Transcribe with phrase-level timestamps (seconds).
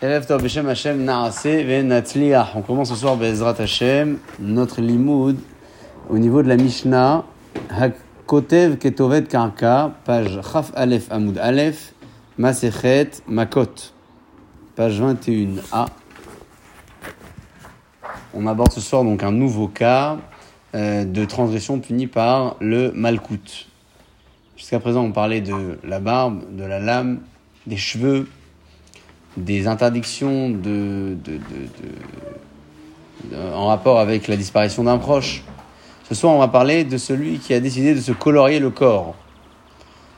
[0.00, 0.20] On
[2.62, 5.36] commence ce soir Bezrat Hashem, notre limoud
[6.08, 7.24] au niveau de la Mishnah.
[7.68, 11.94] Hakotev Ketovet Karka, page Chaf Aleph Amoud Aleph,
[12.38, 13.92] Masechet Makot,
[14.76, 15.88] page 21a.
[18.34, 20.18] On aborde ce soir donc un nouveau cas
[20.76, 23.66] euh, de transgression punie par le Malkout.
[24.56, 27.18] Jusqu'à présent, on parlait de la barbe, de la lame,
[27.66, 28.28] des cheveux,
[29.38, 31.38] des interdictions de, de,
[33.32, 35.42] de, en rapport avec la disparition d'un proche.
[36.08, 39.14] Ce soir, on va parler de celui qui a décidé de se colorier le corps.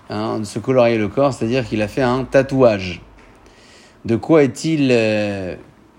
[0.09, 3.01] Hein, de se colorier le corps, c'est-à-dire qu'il a fait un tatouage.
[4.05, 5.55] De quoi est-il euh,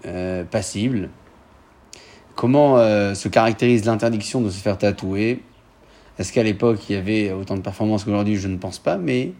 [0.05, 1.09] euh, passible?
[2.35, 5.41] Comment euh, se caractérise l'interdiction de se faire tatouer?
[6.17, 8.35] Est-ce qu'à l'époque il y avait autant de performances qu'aujourd'hui?
[8.35, 9.33] Je ne pense pas, mais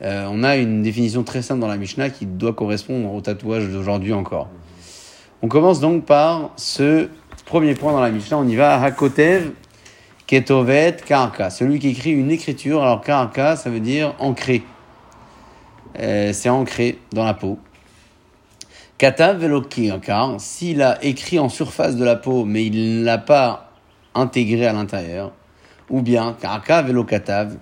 [0.00, 3.68] euh, on a une définition très simple dans la Mishnah qui doit correspondre au tatouage
[3.68, 4.48] d'aujourd'hui encore.
[5.42, 7.08] On commence donc par ce
[7.44, 8.38] premier point dans la Mishnah.
[8.38, 8.80] On y va.
[8.80, 9.52] Hakotev,
[10.26, 11.50] Ketovet, Karaka.
[11.50, 12.82] Celui qui écrit une écriture.
[12.82, 14.62] Alors Karaka, ça veut dire ancré.
[15.98, 17.58] Euh, c'est ancré dans la peau.
[18.98, 20.36] Katav Velokiraka.
[20.38, 23.72] S'il a écrit en surface de la peau, mais il ne l'a pas
[24.14, 25.32] intégré à l'intérieur.
[25.90, 27.56] Ou bien Karaka Velokatav.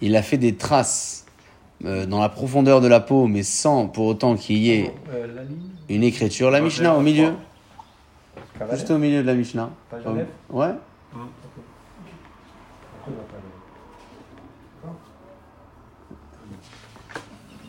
[0.00, 1.25] Il a fait des traces
[1.84, 5.44] euh, dans la profondeur de la peau, mais sans pour autant qu'il y ait Euh,
[5.88, 6.50] une écriture.
[6.50, 7.32] La Mishnah au milieu,
[8.72, 9.70] juste au milieu de la Mishnah.
[9.92, 10.74] Au- Aleph Ouais.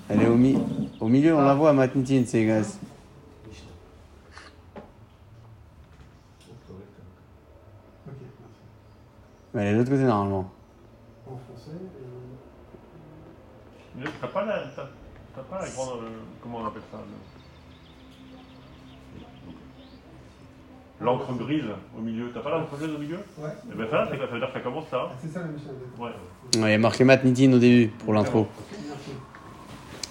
[0.10, 0.58] Elle est au, mi-
[1.02, 2.80] au milieu, on la voit, Matnitin, c'est gaz.
[9.54, 10.52] Mais elle est de l'autre côté normalement.
[11.26, 11.72] En français,
[13.86, 13.87] Mais
[14.22, 14.84] T'as pas la, t'as,
[15.36, 16.10] t'as pas la grande, euh,
[16.42, 17.06] comment on appelle ça le-
[21.06, 21.64] L'encre grise
[21.98, 22.32] au milieu.
[22.34, 23.50] T'as pas l'encre grise au milieu ouais.
[23.72, 25.10] Eh ben ça, c'est ça veut dire que ça commence là.
[25.22, 25.72] C'est ça la Mishnah.
[26.00, 26.10] Ouais.
[26.62, 28.48] Ouais, il y a marqué Matnitin au début pour l'intro.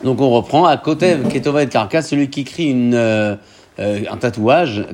[0.04, 3.36] Donc on reprend à Kotev Ketovet Karka, celui qui écrit une, euh,
[3.78, 4.84] euh, un tatouage.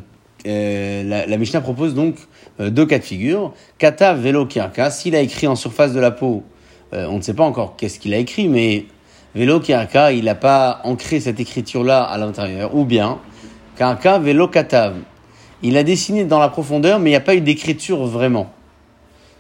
[0.47, 2.17] euh, la, la Mishnah propose donc
[2.61, 3.53] euh, deux cas de figure.
[3.79, 6.43] Kata Velo Kirka, s'il a écrit en surface de la peau,
[6.95, 8.87] euh, on ne sait pas encore qu'est-ce qu'il a écrit, mais
[9.35, 12.75] Velo Kirka, il n'a pas ancré cette écriture-là à l'intérieur.
[12.75, 13.19] Ou bien
[13.77, 14.97] Karka Velo Katav,
[15.63, 18.53] il a dessiné dans la profondeur, mais il n'y a pas eu d'écriture vraiment.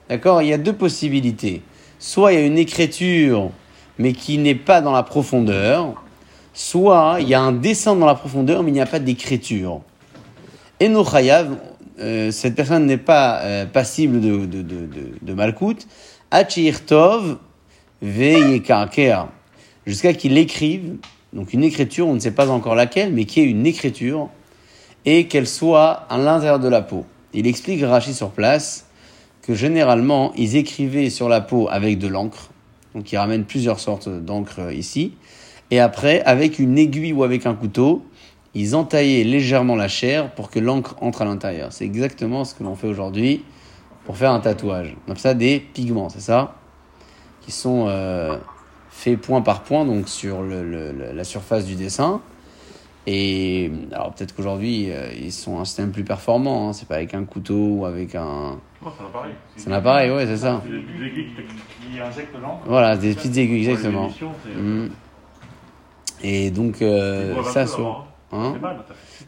[0.08, 0.42] D'accord?
[0.42, 1.62] Il y a deux possibilités.
[1.98, 3.50] Soit il y a une écriture
[3.98, 6.02] mais qui n'est pas dans la profondeur,
[6.54, 9.80] soit il y a un dessin dans la profondeur, mais il n'y a pas d'écriture.
[10.80, 10.90] Et
[12.00, 15.86] euh, cette personne n'est pas euh, passible de malkout,
[16.86, 17.38] tov
[18.00, 19.28] veyekakea,
[19.86, 20.96] jusqu'à qu'il écrive,
[21.32, 24.28] donc une écriture, on ne sait pas encore laquelle, mais qui est une écriture,
[25.04, 27.04] et qu'elle soit à l'intérieur de la peau.
[27.34, 28.86] Il explique Rachi sur place
[29.42, 32.50] que généralement, ils écrivaient sur la peau avec de l'encre,
[32.94, 35.12] donc il ramène plusieurs sortes d'encre ici.
[35.70, 38.04] Et après, avec une aiguille ou avec un couteau,
[38.54, 41.72] ils entaillaient légèrement la chair pour que l'encre entre à l'intérieur.
[41.72, 43.42] C'est exactement ce que l'on fait aujourd'hui
[44.04, 44.94] pour faire un tatouage.
[45.06, 46.54] On appelle ça des pigments, c'est ça
[47.42, 48.36] Qui sont euh,
[48.90, 52.20] faits point par point, donc sur le- le- le- la surface du dessin.
[53.06, 56.68] Et alors peut-être qu'aujourd'hui, euh, ils sont un système plus performant.
[56.68, 56.72] Hein.
[56.72, 58.58] C'est pas avec un couteau ou avec un...
[58.84, 59.32] Non, c'est un appareil.
[59.56, 60.62] C'est un appareil, ouais, c'est ça.
[60.64, 62.62] C'est des petites aiguilles qui, qui injectent l'encre.
[62.66, 64.08] Voilà, des petites aiguilles, exactement.
[64.56, 64.90] Mhm.
[66.22, 67.66] Et donc, euh, ça,
[68.32, 68.78] Hein mal,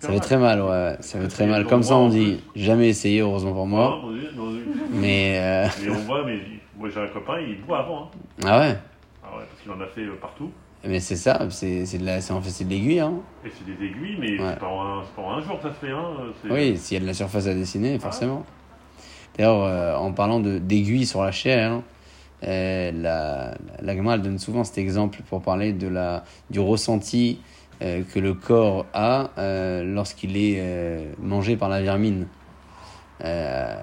[0.00, 0.96] ça fait très mal, ouais.
[1.00, 1.66] Ça fait très mal.
[1.66, 4.00] Comme ça, on dit jamais essayé, heureusement pour moi.
[4.02, 4.50] Non.
[4.92, 6.38] Mais, euh, Mais on voit, mais
[6.78, 8.04] moi j'ai un copain, il boit avant.
[8.04, 8.08] Hein.
[8.46, 8.76] ah ouais.
[9.22, 10.50] Ah ouais, parce qu'il en a fait euh, partout.
[10.86, 13.14] Mais c'est ça, c'est de la, en fait, c'est de l'aiguille, hein.
[13.44, 14.50] Et c'est des aiguilles, mais Ouais.
[14.50, 15.92] c'est pas, en un- un jour que ça se fait.
[15.92, 16.04] Hein.
[16.50, 18.44] Oui, s'il y a de la surface à dessiner, forcément.
[19.36, 21.82] D'ailleurs, euh, en parlant d'aiguilles sur la chair, hein,
[22.46, 27.40] euh, la, la elle donne souvent cet exemple pour parler de la, du ressenti
[27.80, 32.26] que le corps a euh, lorsqu'il est euh, mangé par la vermine.
[33.24, 33.74] Euh,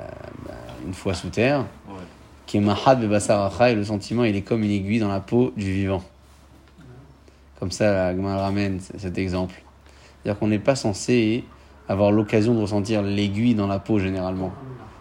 [0.45, 0.53] bah,
[0.85, 1.65] une fois sous terre,
[2.45, 5.71] qui est mahad et le sentiment, il est comme une aiguille dans la peau du
[5.71, 6.03] vivant.
[7.59, 9.61] Comme ça, la Gemara ramène cet exemple.
[10.23, 11.43] C'est-à-dire qu'on n'est pas censé
[11.87, 14.51] avoir l'occasion de ressentir l'aiguille dans la peau généralement.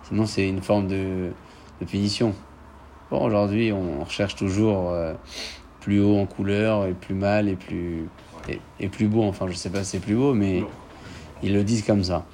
[0.08, 1.30] Sinon, c'est une forme de,
[1.80, 2.34] de punition.
[3.10, 5.14] Bon, aujourd'hui, on recherche toujours euh,
[5.80, 8.08] plus haut en couleur et plus mal et plus,
[8.48, 9.24] et, et plus beau.
[9.24, 10.64] Enfin, je sais pas si c'est plus beau, mais
[11.42, 12.24] ils le disent comme ça.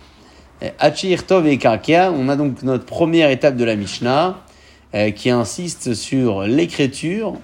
[0.62, 4.38] Eh, Hachir Tov et Karkia, on a donc notre première étape de la Mishnah
[4.94, 7.35] euh, qui insiste sur l'écriture.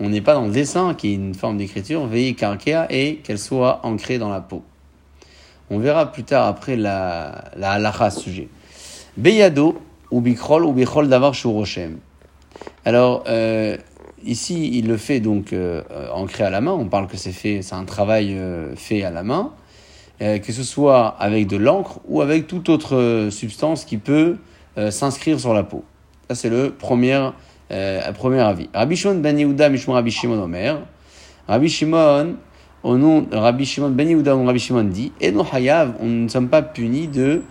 [0.00, 3.38] On n'est pas dans le dessin, qui est une forme d'écriture, veille Karkia, et qu'elle
[3.38, 4.62] soit ancrée dans la peau.
[5.68, 8.48] On verra plus tard après la, la halacha à ce sujet.
[9.16, 9.78] Beyado,
[10.10, 11.98] ou bikrol, ou bikrol d'avar shuroshem.
[12.84, 13.76] Alors, euh,
[14.24, 15.82] ici, il le fait donc euh,
[16.12, 16.72] ancré à la main.
[16.72, 19.52] On parle que c'est fait, c'est un travail euh, fait à la main,
[20.22, 24.36] euh, que ce soit avec de l'encre ou avec toute autre substance qui peut
[24.90, 25.84] s'inscrire sur la peau.
[26.28, 27.30] Ça, c'est le premier,
[27.68, 28.70] avis.
[28.72, 30.78] Rabbi Shimon ben Yehuda, Mishmon Rabbi Shimon Omer.
[31.48, 32.36] Rabbi Shimon,
[32.82, 36.28] au nom de Rabbi Shimon ben Yehuda, Rabbi Shimon dit, et non hayav, on ne
[36.28, 37.42] sommes pas punis de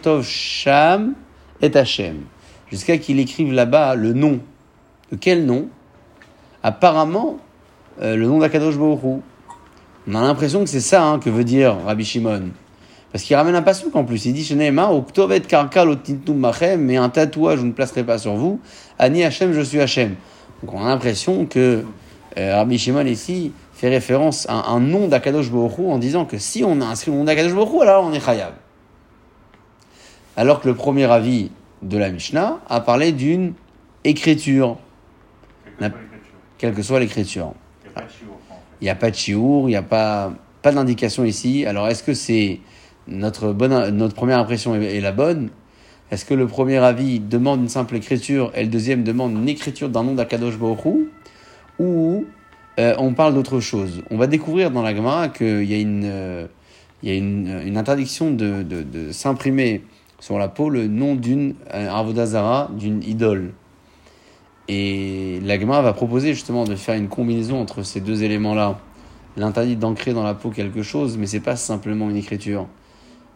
[0.00, 1.14] Tov Sham
[1.60, 2.20] et Hashem.
[2.70, 4.40] Jusqu'à qu'il écrive là-bas le nom.
[5.10, 5.68] De quel nom?
[6.64, 7.36] Apparemment,
[8.00, 9.20] euh, le nom d'Akadosh Baruch Hu.
[10.08, 12.52] On a l'impression que c'est ça hein, que veut dire Rabbi Shimon.
[13.12, 14.24] Parce qu'il ramène un passouk en plus.
[14.24, 18.32] Il dit Shenema, Oktovet Karkal Otintum Machem, mais un tatouage, je ne placerai pas sur
[18.34, 18.60] vous.
[18.98, 20.14] Ani Hachem, je suis Hachem.
[20.62, 21.84] Donc on a l'impression que
[22.38, 26.38] euh, Rabbi Shimon ici fait référence à un nom d'Akadosh Baruch Hu en disant que
[26.38, 28.54] si on a inscrit le nom d'Akadosh Baruch Hu, alors on est Chayav.
[30.38, 31.50] Alors que le premier avis
[31.82, 33.52] de la Mishnah a parlé d'une
[34.02, 34.78] écriture,
[36.58, 37.52] Quelle que soit l'écriture.
[38.80, 39.68] Il n'y a pas de chiour.
[39.68, 41.66] Il n'y a pas pas, d'indication ici.
[41.66, 42.60] Alors, est-ce que c'est
[43.06, 45.50] notre, bonne, notre première impression est, la bonne?
[46.10, 49.88] Est-ce que le premier avis demande une simple écriture et le deuxième demande une écriture
[49.88, 51.06] d'un nom d'Akadosh Baruch
[51.78, 52.24] Ou
[52.78, 54.02] euh, on parle d'autre chose?
[54.10, 56.48] On va découvrir dans la Gemara qu'il y a une,
[57.02, 59.82] y a une, interdiction de, de, s'imprimer
[60.18, 63.52] sur la peau le nom d'une euh, Avodazara, d'une idole.
[64.68, 68.78] Et la Gemara va proposer justement de faire une combinaison entre ces deux éléments-là.
[69.36, 72.66] L'interdit d'ancrer dans la peau quelque chose, mais c'est pas simplement une écriture.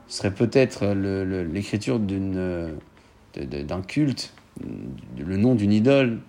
[0.06, 2.72] Ce serait peut-être l'écriture d'un
[3.86, 4.32] culte,
[5.18, 6.20] le nom d'une idole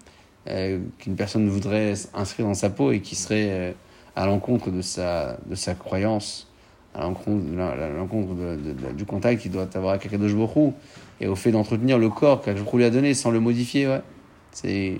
[0.47, 3.71] euh, qu'une personne voudrait inscrire dans sa peau et qui serait euh,
[4.15, 6.47] à l'encontre de sa, de sa croyance,
[6.93, 8.33] à l'encontre,
[8.95, 10.71] du contact qu'il doit avoir avec Akadosh Hu,
[11.21, 13.87] et au fait d'entretenir le corps qu'Akadosh lui a donné sans le modifier.
[13.87, 14.01] Ouais.
[14.51, 14.97] C'est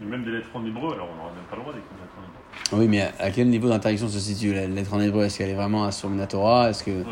[0.00, 2.14] même des lettres en hébreu, alors on n'aura même pas le droit d'écrire des lettres
[2.18, 2.82] en hébreu.
[2.84, 5.24] Oui, mais à- quel niveau d'interdiction se situe la lettre en hébreu?
[5.24, 6.70] Est-ce qu'elle est vraiment à sur Torah?
[6.70, 7.04] Est-ce que Ouais,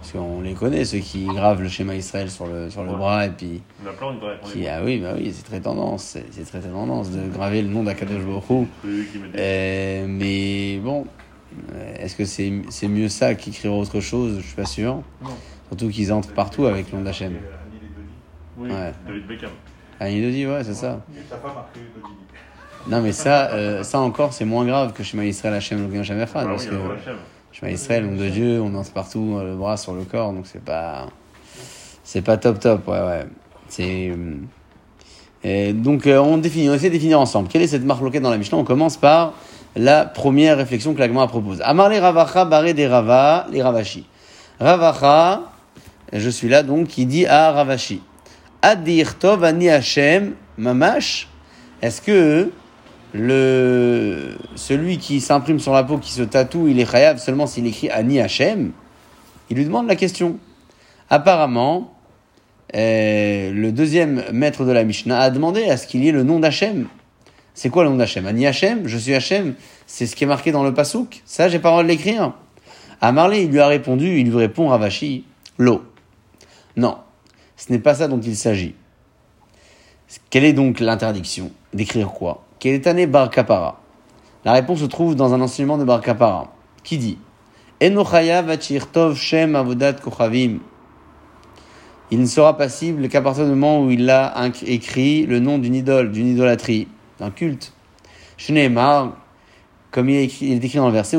[0.00, 2.96] parce qu'on les connaît ceux qui gravent le schéma Israël sur le sur le Ouais.
[2.96, 4.52] bras et puis Il y en a plein, on devrait répondre.
[4.52, 7.68] qui ah oui bah oui c'est très tendance c'est très très tendance de graver le
[7.68, 8.68] nom d'Akadosh Baruch
[9.36, 11.06] Euh, mais bon
[11.72, 14.36] euh, est-ce que c'est c'est mieux ça qu'écrire autre chose?
[14.40, 15.02] Je suis pas sûr.
[15.22, 15.30] Non.
[15.68, 17.34] Surtout qu'ils entrent partout avec le nom d'Hachem.
[18.58, 18.92] Oui, Ouais.
[19.06, 19.50] David Beckham.
[20.00, 21.00] Ah il le dit ouais c'est ça.
[22.86, 26.20] Non mais ça euh, ça encore c'est moins grave que schéma Israël Hachem Elohim Hashem
[26.20, 26.74] Echad, Ah oui, parce que.
[27.50, 30.46] Chemin Israël, nom de Dieu, on entre partout, euh, le bras sur le corps, donc
[30.46, 31.06] c'est pas,
[32.04, 33.26] c'est pas top top, ouais ouais.
[33.68, 34.34] C'est, euh,
[35.42, 37.48] et donc euh, on définit, on essaie de définir ensemble.
[37.48, 38.58] Quelle est cette marque loquette dans la Mishnah?
[38.58, 39.32] On commence par
[39.76, 41.60] la première réflexion que l'Agma propose.
[41.62, 44.06] Amar les Ravacha barré des Rava, les Ravashi.
[44.60, 45.42] Ravacha,
[46.12, 48.02] je suis là donc, qui dit à Ravashi.
[48.62, 51.28] Adir tov ani Hashem mamash.
[51.80, 52.50] Est-ce que
[53.14, 57.66] le, celui qui s'imprime sur la peau, qui se tatoue, il est chayav seulement s'il
[57.66, 58.72] écrit Ani Hashem?
[59.50, 60.38] Il lui demande la question.
[61.08, 61.94] Apparemment,
[62.74, 66.22] euh, le deuxième maître de la Mishnah a demandé à ce qu'il y ait le
[66.22, 66.86] nom d'Hachem.
[67.54, 69.54] C'est quoi le nom d'Hachem Ani Hashem Je suis Hachem
[69.86, 72.34] C'est ce qui est marqué dans le Passouk Ça, j'ai pas le droit de l'écrire.
[73.00, 75.24] À Marley, il lui a répondu, il lui répond Ravashi,
[75.56, 75.82] l'eau.
[76.76, 76.98] Non,
[77.58, 78.74] ce n'est pas ça dont il s'agit.
[80.30, 82.44] Quelle est donc l'interdiction D'écrire quoi?
[82.58, 83.80] Quel est année Bar Kapara?
[84.44, 87.18] La réponse se trouve dans un enseignement de Bar Kapara, qui dit
[87.80, 89.96] shem avodat.
[92.10, 94.34] Il ne sera passible qu'à partir du moment où il a
[94.64, 96.88] écrit le nom d'une idole, d'une idolâtrie,
[97.18, 97.74] d'un culte.
[99.98, 101.16] Comme il est écrit, dans le verset,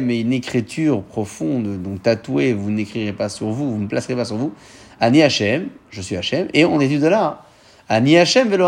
[0.00, 4.26] mais une écriture profonde, donc tatouée, vous n'écrirez pas sur vous, vous ne placerez pas
[4.26, 4.52] sur vous.
[5.00, 7.46] Ani Hashem, je suis Hashem, et on étudie de là.
[7.88, 8.66] Ani Hashem velo.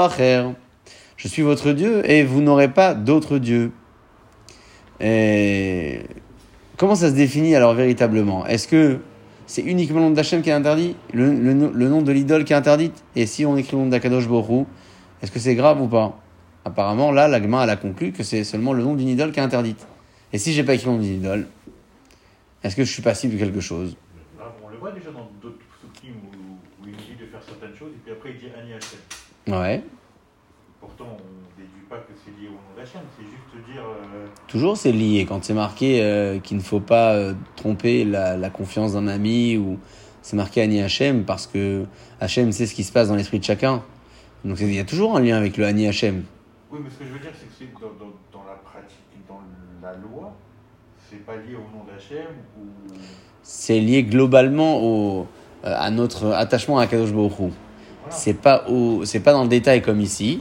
[1.18, 3.72] Je suis votre Dieu et vous n'aurez pas d'autre Dieu.
[6.78, 8.46] Comment ça se définit alors véritablement?
[8.46, 9.00] Est-ce que
[9.46, 10.96] c'est uniquement le nom d'Hachem qui est interdit?
[11.12, 13.04] Le, le nom- le nom de l'idole qui est interdite?
[13.16, 14.64] Et si on écrit le nom d'Akadosh Borou,
[15.22, 16.18] est-ce que c'est grave ou pas?
[16.64, 19.42] Apparemment, là, l'agma elle a conclu que c'est seulement le nom d'une idole qui est
[19.42, 19.86] interdite.
[20.32, 21.46] Et si j'ai pas écrit le nom d'une idole,
[22.62, 23.96] est-ce que je suis passible de quelque chose?
[24.38, 27.76] Là, on le voit déjà dans d'autres psukim où, où il dit de faire certaines
[27.76, 28.98] choses et puis après il dit Ani Hashem.
[29.60, 29.82] Ouais.
[30.80, 33.82] Pourtant, on ne déduit pas que c'est lié au nom d'Hachem, c'est juste dire.
[33.82, 38.36] euh, Toujours c'est lié quand c'est marqué euh, qu'il ne faut pas euh, tromper la,
[38.38, 39.78] la confiance d'un ami ou
[40.22, 41.84] c'est marqué Ani Hachem parce que
[42.20, 43.82] Hachem sait ce qui se passe dans l'esprit de chacun.
[44.46, 46.24] Donc il y a toujours un lien avec le Ani Hachem.
[46.70, 48.98] Oui, mais ce que je veux dire, c'est que c'est dans, dans- dans la pratique,
[49.28, 49.40] dans
[49.82, 50.32] la loi,
[51.08, 52.26] c'est pas lié au nom d'Hachem
[52.58, 52.94] ou.
[53.42, 55.26] C'est lié globalement au,
[55.64, 57.34] euh, à notre attachement à Kadosh Baruch Hu.
[57.38, 57.52] Voilà.
[58.10, 60.40] C'est pas au, c'est pas dans le détail comme ici,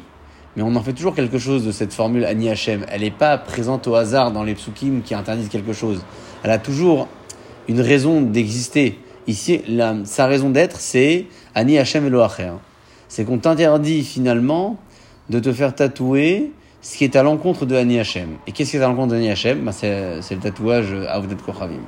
[0.55, 2.85] mais on en fait toujours quelque chose de cette formule Ani Hashem.
[2.89, 6.03] Elle n'est pas présente au hasard dans les psukim qui interdisent quelque chose.
[6.43, 7.07] Elle a toujours
[7.67, 8.99] une raison d'exister.
[9.27, 12.53] Ici, la- sa raison d'être, c'est Ani Hashem Eloacher.
[13.07, 14.77] C'est qu'on t'interdit finalement
[15.29, 16.51] de te faire tatouer
[16.81, 18.37] ce qui est à l'encontre de Ani Hashem.
[18.45, 19.63] Et qu'est-ce qui est à l'encontre de Ani Hashem?
[19.63, 21.79] Bah, c'est, le tatouage Avodat Kochavim.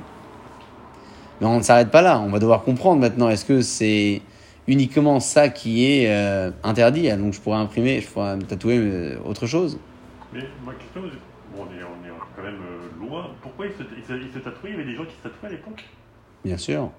[1.40, 2.18] Mais on ne s'arrête pas là.
[2.20, 3.28] On va devoir comprendre maintenant.
[3.28, 4.22] Est-ce que c'est
[4.66, 7.10] uniquement ça qui est euh, interdit?
[7.10, 9.78] Donc je pourrais imprimer, je pourrais me tatouer euh, autre chose.
[10.32, 11.02] Mais ma question,
[11.54, 13.30] bon, on est, on est quand même euh, loin.
[13.42, 14.70] Pourquoi il se, se, il se tatouait?
[14.70, 15.84] Il y avait des gens qui se tatouaient à l'époque?
[16.42, 16.90] Bien sûr.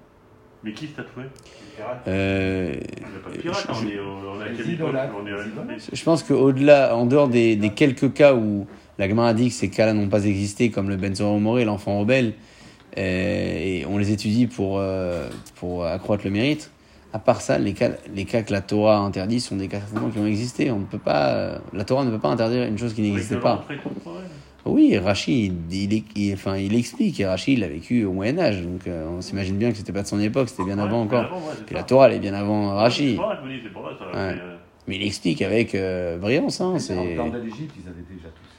[0.64, 2.02] Mais qui Les pirates.
[2.08, 3.66] Euh, On n'est pas de pirates,
[5.92, 8.66] Je- pense qu'au-delà, en dehors des, des quelques cas où
[8.98, 12.34] la Gemara dit que ces cas-là n'ont pas existé, comme le Ben Moré, l'enfant rebelle,
[12.96, 16.70] euh, et on les étudie pour, euh, pour accroître le mérite.
[17.12, 20.10] À part ça, les cas, les cas que la Torah interdit sont des cas certainement
[20.10, 20.70] qui ont existé.
[20.70, 23.36] On ne peut pas, euh, la Torah ne peut pas interdire une chose qui n'existait
[23.36, 23.64] pas.
[24.68, 28.62] Oui, Rachid, il, il, il- enfin, il explique, et Rachid, il a vécu au Moyen-Âge,
[28.62, 31.02] donc euh, on s'imagine bien que c'était pas de son époque, c'était bien Ouais, avant
[31.02, 31.24] encore.
[31.24, 31.80] avant, ouais, c'est Puis ça.
[31.80, 33.04] la Torah, elle est bien avant Rachid.
[33.04, 34.38] je dis, ça, Ouais.
[34.40, 34.56] euh,
[34.86, 37.16] Mais il explique avec euh, brillance, hein, En c'est...
[37.16, 38.54] temps de l'Égypte, ils avaient déjà tout ça.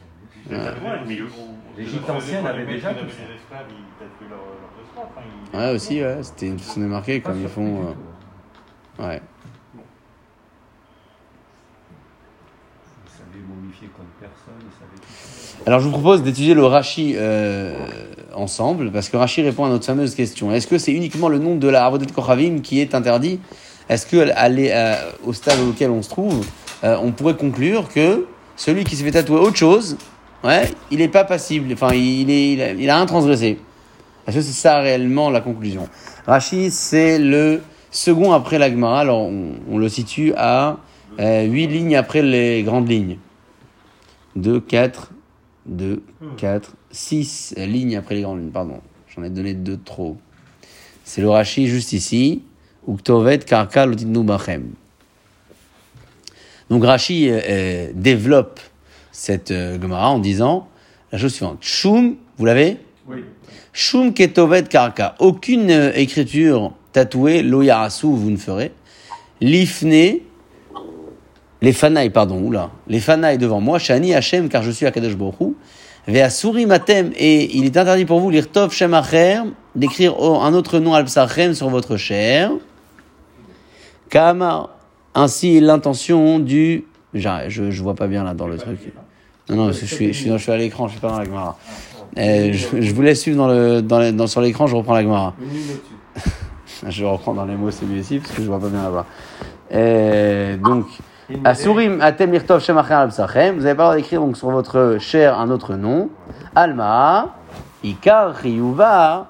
[1.77, 3.23] L'Égypte ancienne avait déjà tout Les ça.
[5.57, 7.95] Ouais, aussi, ouais, c'était une façon de marquer Pas comme ils font...
[8.99, 9.21] ouais.
[13.35, 13.41] Ils
[15.65, 17.73] Alors je vous propose d'étudier le Rashi euh,
[18.33, 20.51] ensemble, parce que Rashi répond à notre fameuse question.
[20.51, 23.39] Est-ce que c'est uniquement le nom de la Avodat Kochavim qui est interdit?
[23.89, 24.95] Est-ce que aller euh,
[25.25, 26.45] au stade auquel on se trouve,
[26.83, 29.97] euh, on pourrait conclure que celui qui se fait tatouer autre chose,
[30.43, 33.59] ouais, il n'est pas passible, enfin il, est, il, a, rien transgressé?
[34.27, 35.87] Est-ce que c'est ça réellement la conclusion?
[36.27, 40.77] Rashi, c'est le second après la Gemara, alors on, le situe à
[41.17, 43.17] 8 lignes après les grandes lignes.
[44.35, 45.11] 2, 4,
[45.65, 46.03] 2,
[46.37, 48.81] 4, 6 lignes après les grandes lignes, pardon.
[49.15, 50.17] J'en ai donné deux de trop.
[51.03, 52.43] C'est le Rashi juste ici.
[52.87, 54.73] Uktovet karka lotidnu bachem.
[56.69, 58.59] Donc Rashi euh, euh, développe
[59.11, 60.67] cette euh, Gemara en disant
[61.11, 61.57] la chose suivante.
[61.61, 62.77] Shum, vous l'avez?
[63.07, 63.23] Oui.
[63.73, 65.15] Shum ketovet karka.
[65.19, 68.71] Aucune euh, écriture tatouée, lo yarasu, vous ne ferez.
[69.41, 70.19] Lifne,
[71.61, 75.53] les fanailles, pardon, oula, les fanailles devant moi, shani Hashem, car je suis Akadosh Hu.
[76.07, 79.41] Ve'asuri matem, et il est interdit pour vous, l'irtov shem acher,
[79.75, 82.51] d'écrire un autre nom al sur votre chair.
[84.09, 84.69] Kama,
[85.13, 86.85] ainsi l'intention du.
[87.13, 88.79] Je, je vois pas bien là dans le truc.
[89.49, 91.09] Non, non, parce que je suis, je suis, je suis à l'écran, je suis pas
[91.09, 91.57] dans la Gemara.
[92.17, 94.93] Euh, je, je vous laisse suivre dans le, dans le- dans- sur l'écran, je reprends
[94.95, 95.35] la Gemara.
[96.87, 99.05] Je reprends dans les mots, c'est mieux ici, parce que je vois pas bien là-bas.
[99.73, 100.85] Euh, donc,
[101.43, 103.57] Asurim atem lirtov shem acher al psachem.
[103.59, 106.09] Vous avez pas le droit d'écrire donc sur votre chair un autre nom.
[106.55, 107.35] Alma,
[107.83, 109.27] Ikar, Riyuva.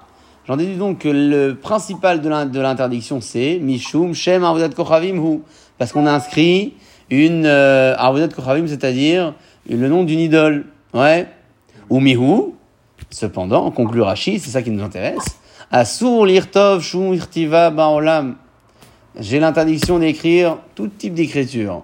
[0.47, 5.17] J'en déduis donc que le principal de l'in- de l'interdiction c'est Mishum Shem Arvodat Kochavim
[5.17, 5.41] Hu.
[5.77, 6.75] Parce qu'on a inscrit
[7.09, 9.33] une euh, Arvodat Kochavim, c'est-à-dire
[9.69, 10.67] le nom d'une idole.
[10.93, 11.27] Ouais.
[11.89, 12.53] Ou Mihu.
[13.11, 15.37] Cependant, conclut Rashi, c'est ça qui nous intéresse.
[15.69, 18.35] Asur lirtov shum irtiva ba'olam.
[19.19, 21.83] J'ai l'interdiction d'écrire tout type d'écriture.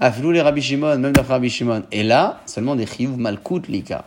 [0.00, 1.82] Afilou les Rabbi Shimon, même d'après Rabbi Shimon.
[1.90, 4.04] Et là, seulement des chiv malkout lika.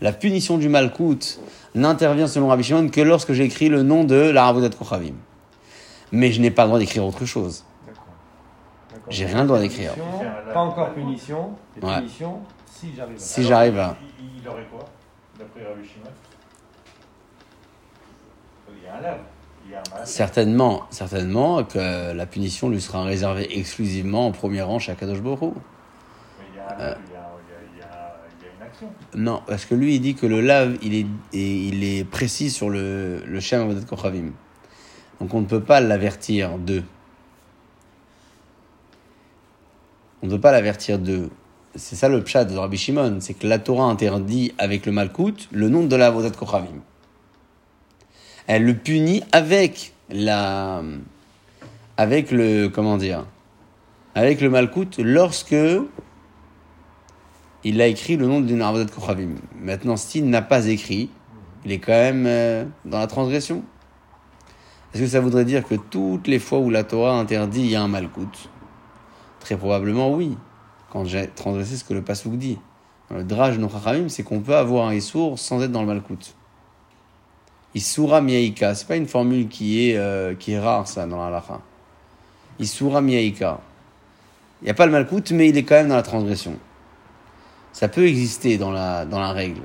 [0.00, 1.40] La punition du malkout
[1.74, 5.14] n'intervient selon Rabbi Shimon que lorsque j'écris le nom de la Ravodat Kochavim.
[6.12, 7.64] Mais je n'ai pas le droit d'écrire autre chose.
[9.08, 9.92] J'ai rien le droit d'écrire.
[10.52, 11.50] Pas encore punition.
[11.80, 11.98] Et Ouais.
[11.98, 13.20] punition, si j'arrive à.
[13.20, 13.96] Si j'arrive à.
[14.18, 14.84] Il, il aurait quoi,
[15.38, 16.10] d'après Rabbi Shimon?
[18.76, 19.18] Il y a un lave.
[20.04, 24.96] Certainement, certainement que la punition lui sera réservée exclusivement en premier rang chez a
[28.56, 28.88] une action.
[29.14, 32.50] Non, parce que lui, il dit que le lave, il est, et il est précis
[32.50, 34.32] sur le, le Shem Avodat Kochavim.
[35.20, 36.84] Donc on ne peut pas l'avertir d'eux.
[40.22, 41.30] On ne peut pas l'avertir d'eux.
[41.76, 45.48] C'est ça le pshat de Rabbi Shimon, c'est que la Torah interdit avec le Malkout
[45.52, 46.82] le nom de la Avodat Kochavim.
[48.52, 50.82] Elle le punit avec la,
[51.96, 53.24] avec le, comment dire,
[54.16, 55.54] avec le Malkout lorsque
[57.62, 59.36] il a écrit le nom d'une Avodat Kochavim.
[59.54, 61.10] Maintenant, s'il n'a pas écrit,
[61.64, 63.62] il est quand même euh, dans la transgression.
[64.92, 67.76] Est-ce que ça voudrait dire que toutes les fois où la Torah interdit, il y
[67.76, 68.50] a un malkout?
[69.38, 70.36] Très probablement oui,
[70.90, 72.58] quand j'ai transgressé ce que le Passouk dit.
[73.12, 76.34] le drage no chachamim, c'est qu'on peut avoir un Issour sans être dans le Malkout.
[77.74, 81.26] Issoura miaïka, c'est pas une formule qui est, euh, qui est rare, ça, dans la
[81.26, 81.60] halakha.
[82.58, 83.60] Issoura miaïka.
[84.60, 86.56] Il n'y a pas le Malkout, mais il est quand même dans la transgression.
[87.72, 89.62] Ça peut exister dans la, dans la règle.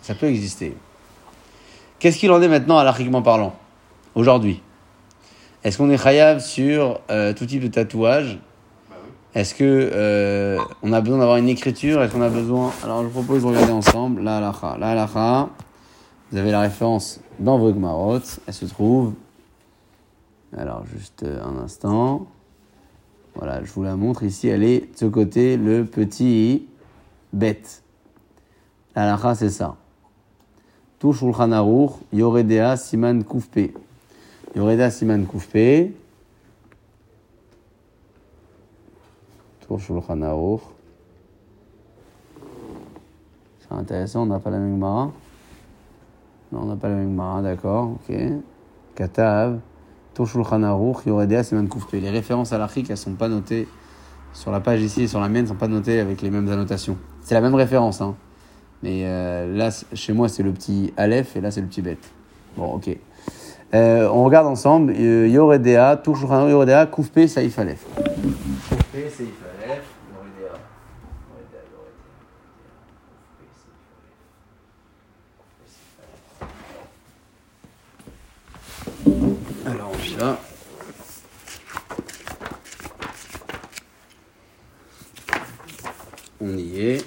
[0.00, 0.76] Ça peut exister.
[1.98, 3.54] Qu'est-ce qu'il en est maintenant, halachiquement parlant
[4.14, 4.62] Aujourd'hui?
[5.64, 8.38] Est-ce qu'on est chayav sur euh, tout type de tatouage?
[8.88, 8.96] Bah.
[9.34, 12.02] Est-ce que euh, on a besoin d'avoir une écriture?
[12.02, 12.70] Est-ce qu'on a besoin?
[12.84, 14.76] Alors je vous propose de regarder ensemble la halacha.
[14.78, 15.08] La
[16.34, 18.18] vous avez la référence dans vos Gmarot.
[18.48, 19.14] Elle se trouve.
[20.56, 22.26] Alors juste euh, un instant.
[23.36, 24.48] Voilà, je vous la montre ici.
[24.48, 26.66] Elle est de ce côté, le petit
[27.32, 27.84] bête.
[28.96, 29.76] La halacha, c'est ça.
[30.98, 31.52] Tout Shulchan
[32.12, 33.70] Yoredea Siman Koufpe.
[34.56, 35.92] Yoredea Siman Koufpe.
[39.68, 40.58] Tour Shulchan.
[43.60, 45.12] C'est intéressant, on n'a pas la même Gemara.
[46.54, 48.16] Non, on n'a pas la même Gemara, d'accord, ok.
[48.94, 49.58] Katav.
[50.14, 51.94] Tour Shulchan Aruch, Yoredea Siman Koufpe.
[51.94, 53.66] Les références à l'Achik, elles ne sont pas notées
[54.32, 56.48] sur la page ici et sur la mienne, ne sont pas notées avec les mêmes
[56.48, 56.96] annotations.
[57.22, 58.14] C'est la même référence, hein.
[58.84, 61.98] Mais euh, là, chez moi, c'est le petit Aleph et là, c'est le petit Bet.
[62.56, 62.96] Bon, ok.
[63.74, 64.92] Euh, on regarde ensemble.
[64.96, 67.84] Euh, Yoredea, toujours un Yoredea, Koufpe, Saïf Aleph.
[67.94, 69.34] Koufpe, Saïf
[69.64, 69.82] Aleph,
[70.12, 70.52] Yoredea.
[71.32, 72.04] Yoredea, Yoredea.
[79.04, 79.53] Koufpe, Saïf Aleph.
[79.66, 80.38] Alors, on y va.
[86.40, 87.04] On y est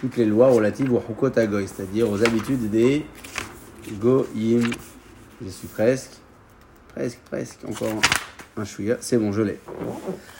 [0.00, 3.06] toutes les lois relatives au Hukot Agoy, c'est-à-dire aux habitudes des
[4.00, 4.68] Goyim.
[5.40, 6.14] Je suis presque,
[6.88, 8.00] presque, presque, encore
[8.56, 8.96] un chouïa.
[9.00, 9.60] C'est bon, je l'ai.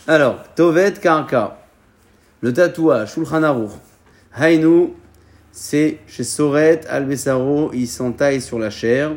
[0.08, 1.60] Alors, Tovet Karka,
[2.40, 3.68] le tatouage, Shulchan
[4.36, 4.94] Hainu,
[5.52, 9.12] c'est chez Soret Al-Besaro, il s'entaille sur la chair,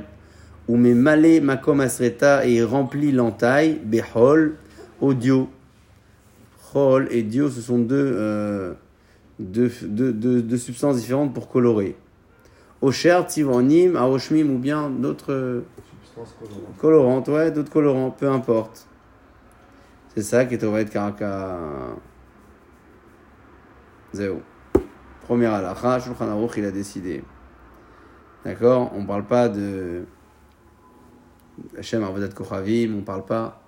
[0.68, 4.56] ou met malé makom asreta et il remplit l'entaille, Behol,
[5.02, 5.50] audio.
[6.72, 7.96] Chol et dio, ce sont deux.
[8.16, 8.74] euh,
[9.40, 11.96] deux, deux, deux- substances différentes pour colorer.
[12.82, 15.64] Osher, Tivronim, Aoshmim ou bien d'autres
[16.80, 18.88] colorantes, ouais, d'autres colorants, peu importe.
[20.16, 21.58] C'est ça qui est au de Karaka.
[24.14, 24.42] Zéro.
[25.24, 27.24] Première halakha, Shulchan Aruch, il a décidé.
[28.46, 28.92] D'accord?
[28.96, 30.06] On parle pas de
[31.78, 33.60] Hachem Arvodat Kochavim, on parle pas.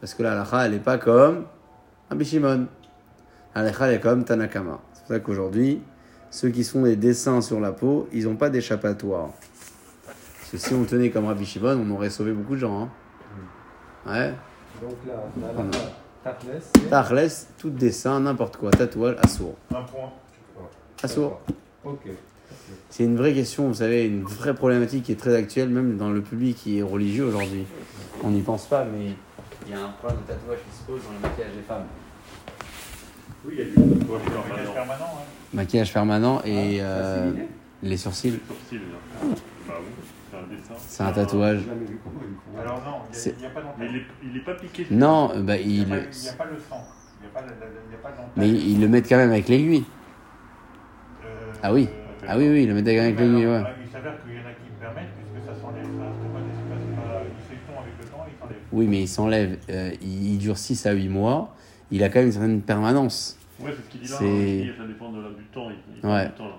[0.00, 1.44] Parce que la halakha, elle n'est pas comme
[2.08, 2.66] Rabbi Shimon.
[3.54, 4.80] La halakha, elle est comme Tanakama.
[4.92, 5.82] C'est pour ça qu'aujourd'hui,
[6.30, 9.30] ceux qui font des dessins sur la peau, ils n'ont pas d'échappatoire.
[10.06, 12.82] Parce que si on tenait comme Rabbi Shimon, on aurait sauvé beaucoup de gens.
[12.84, 12.88] hein.
[14.06, 14.34] Ouais.
[14.80, 15.78] Donc là, là, là.
[16.90, 19.56] Tachles, tout dessin, n'importe quoi, tatouage, assourd.
[19.70, 20.10] Un point.
[21.02, 21.40] Assourd.
[21.84, 22.08] Ok.
[22.90, 26.10] C'est une vraie question, vous savez, une vraie problématique qui est très actuelle, même dans
[26.10, 27.64] le public qui est religieux aujourd'hui.
[28.24, 29.12] On n'y pense pas, mais
[29.66, 31.84] il y a un problème de tatouage qui se pose dans le maquillage des femmes.
[33.44, 34.72] Oui, il y a du tatouage Maquillage permanent.
[34.74, 35.24] permanent, hein.
[35.54, 37.32] Maquillage permanent et Ah, euh,
[37.82, 39.28] les sourcils, Les sourcils, là.
[39.68, 39.86] Bah oui,
[40.30, 40.74] c'est un dessin.
[40.86, 41.60] c'est un tatouage.
[42.60, 44.00] Alors non, il n'y a, pas Mais il d'entaille.
[44.00, 44.84] est, il est pas piqué.
[44.84, 46.84] sur- Non, euh, bah, Il n'y il, a, y a pas le sang.
[47.22, 48.32] Il n'y a pas, la- la- il y a pas d'entaille.
[48.36, 49.84] mais ils le mettent quand même avec l'aiguille.
[51.24, 51.88] Euh, Ah oui.
[52.28, 53.62] Ah oui, oui, le même avec l'aiguille, ouais.
[53.84, 55.84] Il s'avère qu'il y en a qui me permettent, puisque ça s'enlève.
[55.84, 55.92] Avec
[58.00, 58.58] le temps, s'enlèvent.
[58.72, 61.54] Oui, mais il s'enlève, euh, il, il dure 6 à 8 mois,
[61.90, 63.36] il a quand même une certaine permanence.
[63.60, 64.16] Ouais, c'est ce qu'il dit là.
[64.20, 64.24] Hein.
[64.24, 65.68] Il Ça dépend de la- du temps.
[65.70, 66.26] Il, il Ouais.
[66.26, 66.56] du temps, là.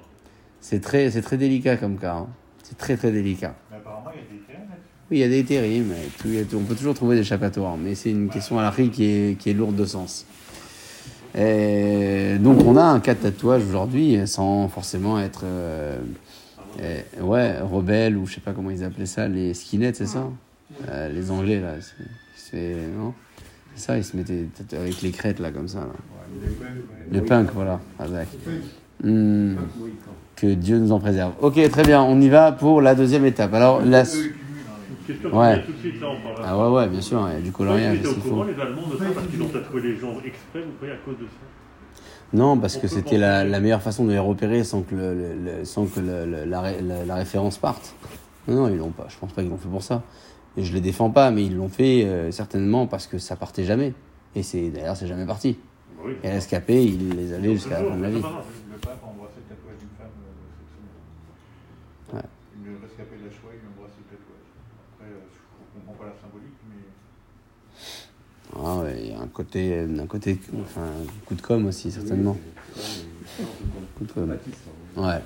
[0.60, 2.14] C'est très, c'est très délicat comme cas.
[2.16, 2.28] hein.
[2.64, 3.56] C'est très très délicat.
[3.72, 4.68] Mais apparemment, il y a des terrains.
[5.10, 5.84] Oui, il y a des il
[6.46, 7.76] tout- on peut toujours trouver des échappatoires.
[7.78, 10.26] Mais c'est une question à la qui est, qui est lourde de sens.
[11.38, 15.98] Et donc on a un cas de tatouage aujourd'hui sans forcément être euh,
[17.22, 20.28] ouais, rebelle ou je sais pas comment ils appelaient ça, les skinheads, c'est ça?
[20.90, 21.76] Euh, Les Anglais là.
[22.36, 22.76] c'est-
[23.76, 25.80] ça, ils se mettaient avec les crêtes là comme ça.
[25.80, 25.86] là.
[27.12, 27.80] Le punk, voilà.
[27.98, 28.28] Razak.
[29.04, 29.56] Hmm,
[30.36, 31.32] que Dieu nous en préserve.
[31.42, 33.54] Ok, très bien, on y va pour la deuxième étape.
[33.54, 33.82] Alors.
[35.06, 35.64] Question Ouais.
[35.64, 36.46] tout de suite, là, on parle.
[36.48, 38.88] Ah ouais, ouais, bien sûr, il y a du coloriage, Vous au courant, les Allemands,
[38.88, 41.32] de ça, parce qu'ils ont tatoué les gens exprès, vous voyez, à cause de ça?
[42.34, 45.36] Non, parce On que c'était la, meilleure façon de les repérer sans que, le, le-
[45.60, 47.94] le- sans que le- le- la, ré- la- la référence parte.
[48.48, 49.06] Non, non, ils l'ont pas.
[49.10, 50.02] Je pense pas qu'ils l'ont fait pour ça.
[50.58, 53.64] Et je les défends pas, mais ils l'ont fait euh, certainement parce que ça partait
[53.66, 53.94] jamais.
[54.36, 55.58] Et c'est d'ailleurs, c'est jamais parti.
[55.98, 56.14] Bah oui.
[56.24, 58.16] Et à l'escapé, il les avait jusqu'à la fin de la vie.
[58.16, 58.42] Non, non, non.
[58.72, 62.24] Le pape a embrassé le tatouage d'une femme euh, cette semaine.
[62.24, 62.30] Ouais.
[62.72, 64.48] Une rescapée de la Shoah, il a embrassé le tatouage.
[64.96, 66.82] Après, euh, je ne comprends pas la symbolique, mais
[68.56, 70.88] Ah ouais, il y a un côté, un côté, enfin,
[71.26, 72.38] coup de com aussi, certainement.
[73.98, 74.36] Coup de com.
[74.98, 75.22] Ouais.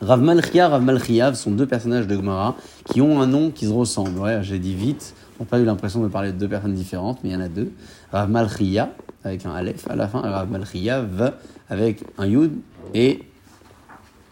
[0.00, 2.56] Rav Malchia, Rav Malchiav sont deux personnages de Gemara
[2.86, 4.18] qui ont un nom qui se ressemble.
[4.18, 7.20] Ouais, j'ai dit vite, on n'a pas eu l'impression de parler de deux personnes différentes,
[7.22, 7.70] mais il y en a deux.
[8.10, 8.90] Rav Malchia,
[9.22, 11.34] avec un Aleph à la fin, Rav Malchiav,
[11.68, 12.52] avec un Yud
[12.92, 13.22] et,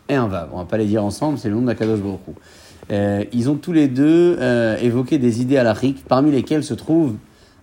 [0.08, 0.48] et un Vav.
[0.52, 2.20] On va pas les dire ensemble, c'est le nom d'Akadosh Baruch.
[2.90, 7.14] Euh, ils ont tous les deux euh, évoqué des idées halachiques, parmi lesquelles se trouve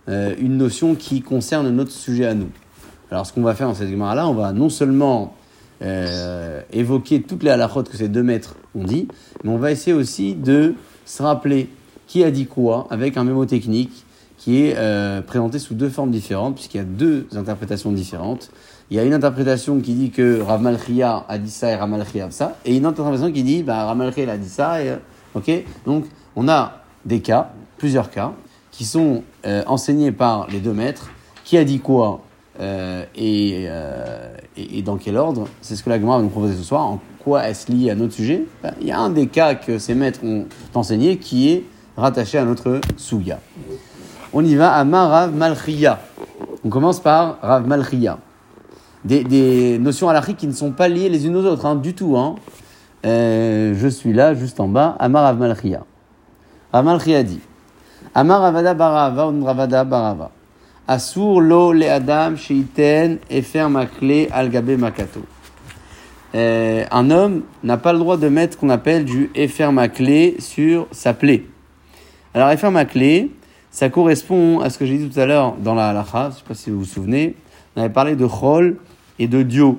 [0.08, 2.48] euh, une notion qui concerne notre sujet à nous.
[3.10, 5.34] Alors, ce qu'on va faire dans cette Gemara-là, on va non seulement
[6.72, 9.06] évoquer toutes les halachot que ces deux maîtres ont dit,
[9.44, 11.68] mais on va essayer aussi de se rappeler
[12.08, 14.04] qui a dit quoi avec un mémo technique
[14.38, 14.76] qui est
[15.24, 18.50] présenté sous deux formes différentes, puisqu'il y a deux interprétations différentes.
[18.90, 21.88] Il y a une interprétation qui dit que Rav Malchia a dit ça et Rav
[21.88, 24.82] Malchia a ça, et une interprétation qui dit bah, Rav Malchia a dit ça.
[24.82, 24.94] Et,
[25.34, 25.50] ok?
[25.86, 26.04] Donc
[26.36, 28.32] on a des cas, plusieurs cas,
[28.70, 31.10] qui sont euh, enseignés par les deux maîtres.
[31.44, 32.20] Qui a dit quoi
[32.60, 35.48] euh, et, euh, et, et dans quel ordre?
[35.62, 36.86] C'est ce que la Gemara va nous proposer ce soir.
[36.86, 38.44] En quoi est-ce lié à notre sujet?
[38.62, 41.64] Ben, Il y a un des cas que ces maîtres ont enseigné qui est
[41.96, 43.40] rattaché à notre Suga.
[44.32, 46.00] On y va à Rav Malchia.
[46.64, 48.18] On commence par Rav Malchia.
[49.04, 51.94] Des, des notions halachiques qui ne sont pas liées les unes aux autres, hein, du
[51.94, 52.16] tout.
[52.16, 52.34] Hein.
[53.08, 55.82] Euh, je suis là, juste en bas, Amar Rav Malchia.
[57.24, 57.40] Dit
[58.14, 60.30] Amar Ravada Barava, Ravada.
[60.86, 65.20] Asur lo le Adam sheiten efer makle al gabe makato.
[66.34, 70.38] Euh, un homme n'a pas le droit de mettre ce qu'on appelle du efer makle
[70.38, 71.44] sur sa plaie.
[72.34, 73.28] Alors efer makle,
[73.70, 76.32] ça correspond à ce que j'ai dit tout à l'heure dans la halacha, je ne
[76.32, 77.36] sais pas si vous vous souvenez,
[77.74, 78.76] on avait parlé de chol
[79.18, 79.78] et de dio.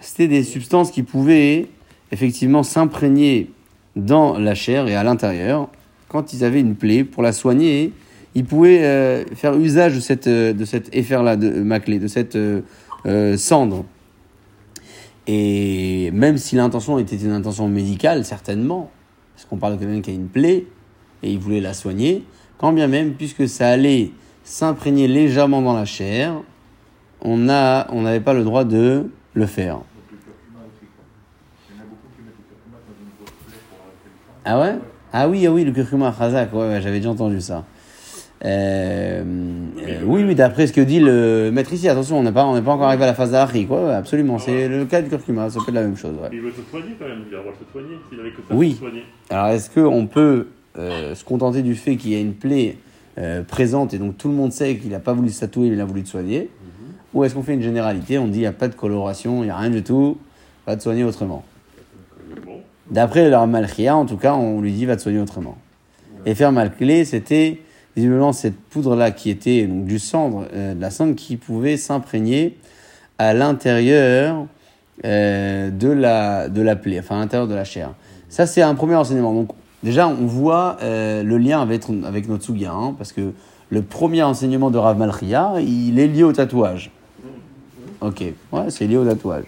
[0.00, 1.68] C'était des substances qui pouvaient
[2.12, 3.50] effectivement s'imprégner
[3.96, 5.68] dans la chair et à l'intérieur.
[6.08, 7.92] Quand ils avaient une plaie, pour la soigner,
[8.34, 12.62] ils pouvaient euh, faire usage de cette, euh, de effet-là, de cette euh,
[13.06, 13.84] euh, cendre.
[15.26, 18.90] Et même si l'intention était une intention médicale, certainement,
[19.34, 20.66] parce qu'on parle de quelqu'un qui a une plaie
[21.22, 22.24] et il voulait la soigner,
[22.56, 24.10] quand bien même, puisque ça allait
[24.44, 26.34] s'imprégner légèrement dans la chair,
[27.20, 29.80] on n'avait pas le droit de le faire.
[34.44, 34.74] Ah ouais?
[35.12, 37.64] Ah oui, ah oui, le curcuma khazak, ouais, ouais, j'avais déjà entendu ça.
[38.44, 42.46] Euh, euh, oui, oui, d'après ce que dit le maître ici, attention, on n'est pas,
[42.46, 45.02] on n'est pas encore arrivé à la phase d'Ahri, quoi, ouais, absolument, c'est le cas
[45.02, 46.28] du curcuma, ça peut être la même chose, ouais.
[46.32, 47.96] Il veut se soigner quand même, il a le droit de se soigner.
[48.08, 48.72] S'il avait que ça Oui.
[48.72, 49.02] se soigner.
[49.30, 52.76] Alors, est-ce qu'on peut euh, se contenter du fait qu'il y a une plaie
[53.18, 55.74] euh, présente et donc tout le monde sait qu'il n'a pas voulu se tatouer, mais
[55.74, 56.48] il a voulu te soigner?
[57.14, 59.46] Ou est-ce qu'on fait une généralité, on dit il n'y a pas de coloration, il
[59.46, 60.18] n'y a rien du tout,
[60.66, 61.42] va te soigner autrement?
[62.90, 65.56] D'après leur malchia, en tout cas, on lui dit va te soigner autrement.
[66.24, 67.60] Et faire malclé, c'était
[67.96, 72.56] visiblement cette poudre-là qui était donc, du cendre, euh, de la cendre qui pouvait s'imprégner
[73.18, 74.46] à l'intérieur
[75.04, 77.94] euh, de, la, de la plaie, enfin à l'intérieur de la chair.
[78.28, 79.32] Ça, c'est un premier enseignement.
[79.32, 79.50] Donc,
[79.82, 81.88] déjà, on voit euh, le lien avec,
[82.28, 83.32] notre Sugia, hein, parce que
[83.70, 86.90] le premier enseignement de Rav Malchia, il est lié au tatouage.
[88.00, 88.22] Ok,
[88.52, 89.44] ouais, c'est lié au tatouage.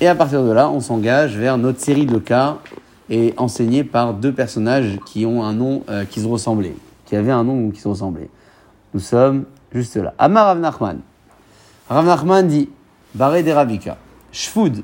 [0.00, 2.58] Et à partir de là, on s'engage vers notre série de cas
[3.08, 6.74] et enseignés par deux personnages qui ont un nom euh, qui se ressemblaient,
[7.06, 8.28] qui avaient un nom qui se ressemblait.
[8.92, 10.14] Nous sommes juste là.
[10.18, 11.00] Amar Rav Nachman.
[11.88, 12.70] Rav Nachman dit
[13.14, 13.96] Baré des Ravika.
[14.32, 14.82] Shfoud,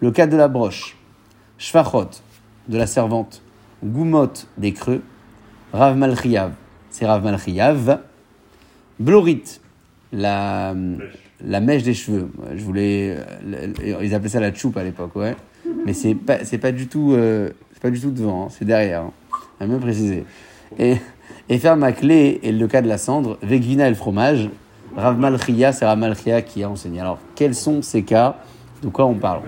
[0.00, 0.96] le cas de la broche.
[1.58, 2.10] Shfachot,
[2.68, 3.42] de la servante.
[3.84, 5.02] Goumot, des creux.
[5.72, 6.52] Rav Malchiav,
[6.90, 8.00] c'est Rav Malchiav.
[8.98, 9.60] Blorit,
[10.12, 10.74] la.
[11.44, 12.28] La mèche des cheveux.
[12.54, 13.16] Je voulais,
[14.02, 15.34] ils appelaient ça la choupe à l'époque, ouais.
[15.84, 18.64] Mais c'est pas, c'est pas du tout, euh, c'est pas du tout devant, hein, c'est
[18.64, 19.02] derrière.
[19.02, 19.12] Hein.
[19.60, 20.24] À mieux préciser.
[20.78, 20.96] Et,
[21.48, 24.50] et faire ma clé et le cas de la cendre, Vegvina et le fromage.
[24.96, 27.00] Rav Malchia, c'est Rav Malchia qui a enseigné.
[27.00, 28.36] Alors, quels sont ces cas?
[28.82, 29.42] De quoi on parle?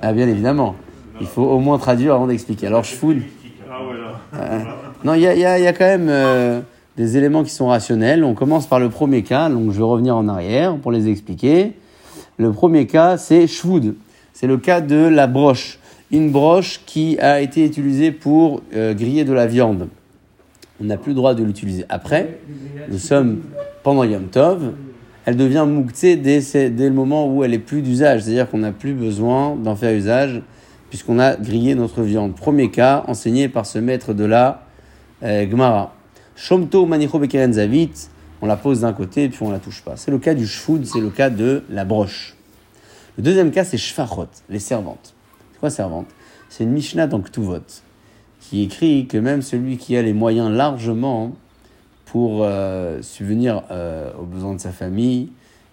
[0.00, 0.74] Ah, bien évidemment.
[1.20, 2.66] Il faut au moins traduire avant d'expliquer.
[2.66, 3.22] Alors, Shfoud.
[3.70, 4.40] Ah ouais, là.
[4.40, 4.60] Euh,
[5.04, 6.60] non, il y a, y a- y a quand même euh,
[6.98, 8.24] des éléments qui sont rationnels.
[8.24, 11.74] On commence par le premier cas, donc je vais revenir en arrière pour les expliquer.
[12.38, 13.94] Le premier cas, c'est Shwood.
[14.32, 15.78] C'est le cas de la broche.
[16.10, 19.88] Une broche qui a été utilisée pour euh, griller de la viande.
[20.80, 21.84] On n'a plus le droit de l'utiliser.
[21.88, 22.38] Après,
[22.90, 23.42] nous sommes
[23.84, 24.72] pendant Yom Tov.
[25.24, 28.22] Elle devient mouktsé dès, dès le moment où elle est plus d'usage.
[28.22, 30.42] C'est-à-dire qu'on n'a plus besoin d'en faire usage
[30.88, 32.34] puisqu'on a grillé notre viande.
[32.34, 34.62] Premier cas, enseigné par ce maître de la
[35.22, 35.92] euh, Gemara.
[36.38, 38.08] Shomto manicho bekeren zavit,
[38.40, 39.96] on la pose d'un côté et puis on la touche pas.
[39.96, 42.36] C'est le cas du shfoud, c'est le cas de la broche.
[43.16, 45.14] Le deuxième cas, c'est shfachot, les servantes.
[45.52, 46.06] C'est quoi servante
[46.48, 47.82] C'est une Mishnah dans Ktuvot
[48.38, 51.32] qui écrit que même celui qui a les moyens largement
[52.04, 55.32] pour euh, subvenir euh, aux besoins de sa famille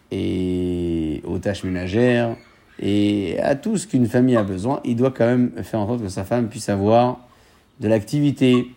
[0.09, 2.35] et aux tâches ménagères
[2.79, 6.01] et à tout ce qu'une famille a besoin, il doit quand même faire en sorte
[6.01, 7.19] que sa femme puisse avoir
[7.79, 8.67] de l'activité.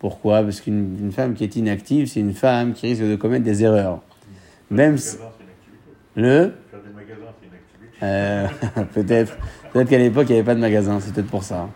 [0.00, 0.42] Pourquoi?
[0.42, 3.62] Parce qu'une une femme qui est inactive, c'est une femme qui risque de commettre des
[3.62, 4.00] erreurs.
[4.70, 5.16] Même si-
[6.16, 6.52] le
[8.02, 8.46] euh,
[8.94, 9.36] peut-être
[9.72, 11.68] peut-être qu'à l'époque il n'y avait pas de magasin, c'est peut-être pour ça.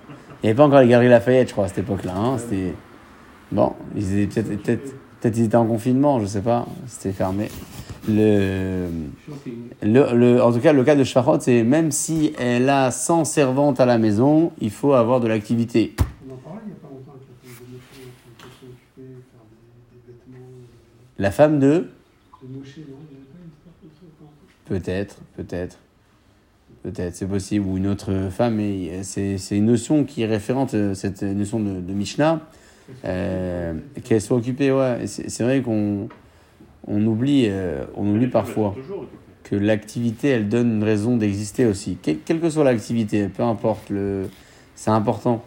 [0.43, 2.15] Il n'y avait pas encore les galeries Lafayette, je crois, à cette époque-là.
[2.17, 2.39] hein.
[2.39, 2.73] C'était
[3.53, 7.49] bon, ils étaient peut-être peut-être peut-être ils étaient en confinement, je sais pas, c'était fermé.
[8.09, 8.87] Le,
[9.83, 13.25] le, le- en tout cas, le cas de Shfarot, c'est même si elle a 100
[13.25, 15.95] servantes à la maison, il faut avoir de l'activité.
[16.29, 18.49] On en parlait il n'y a pas longtemps avec la femme de Moshe, qui peut
[18.61, 19.57] s'occuper, faire des,
[19.97, 20.45] des vêtements.
[20.45, 21.49] euh, La femme de de Moshe, non Il n'y avait pas une histoire comme ça
[24.19, 24.33] pas encore
[24.67, 25.79] Peut-être, peut-être.
[26.83, 27.67] Peut-être, c'est possible.
[27.67, 31.59] Ou une autre femme, mais c'est c'est une notion qui est référente, euh, cette notion
[31.61, 32.41] de, de Mishnah,
[33.05, 33.75] euh,
[34.05, 35.07] qu'elle soit occupée, ouais.
[35.07, 36.09] C'est vrai qu'on
[36.87, 38.75] on oublie, euh, on oublie parfois
[39.45, 41.97] que l'activité, elle donne une raison d'exister aussi.
[42.03, 44.29] Quelle, quelle que soit l'activité, peu importe, le,
[44.75, 45.43] c'est important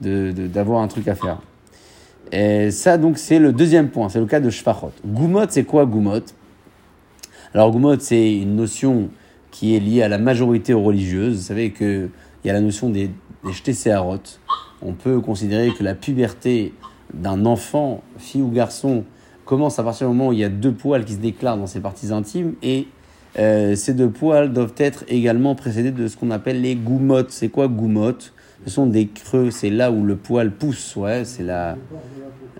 [0.00, 1.40] de- de- d'avoir un truc à faire.
[2.32, 4.92] Et ça, donc, c'est le deuxième point, c'est le cas de Shfachot.
[5.06, 6.22] Goumot, c'est quoi Goumot?
[7.54, 9.08] Alors, Goumot, c'est une notion
[9.50, 11.36] qui est liée à la majorité religieuse.
[11.36, 12.10] Vous savez qu'il
[12.44, 13.10] y a la notion des,
[13.44, 13.88] des.
[14.82, 16.74] On peut considérer que la puberté
[17.14, 19.04] d'un enfant, fille ou garçon,
[19.44, 21.66] commence à partir du moment où il y a deux poils qui se déclarent dans
[21.66, 22.88] ses parties intimes et
[23.38, 27.30] euh, ces deux poils doivent être également précédés de ce qu'on appelle les goumottes.
[27.30, 28.32] C'est quoi goumottes
[28.66, 31.76] Ce sont des creux, c'est là où le poil pousse, ouais, c'est la,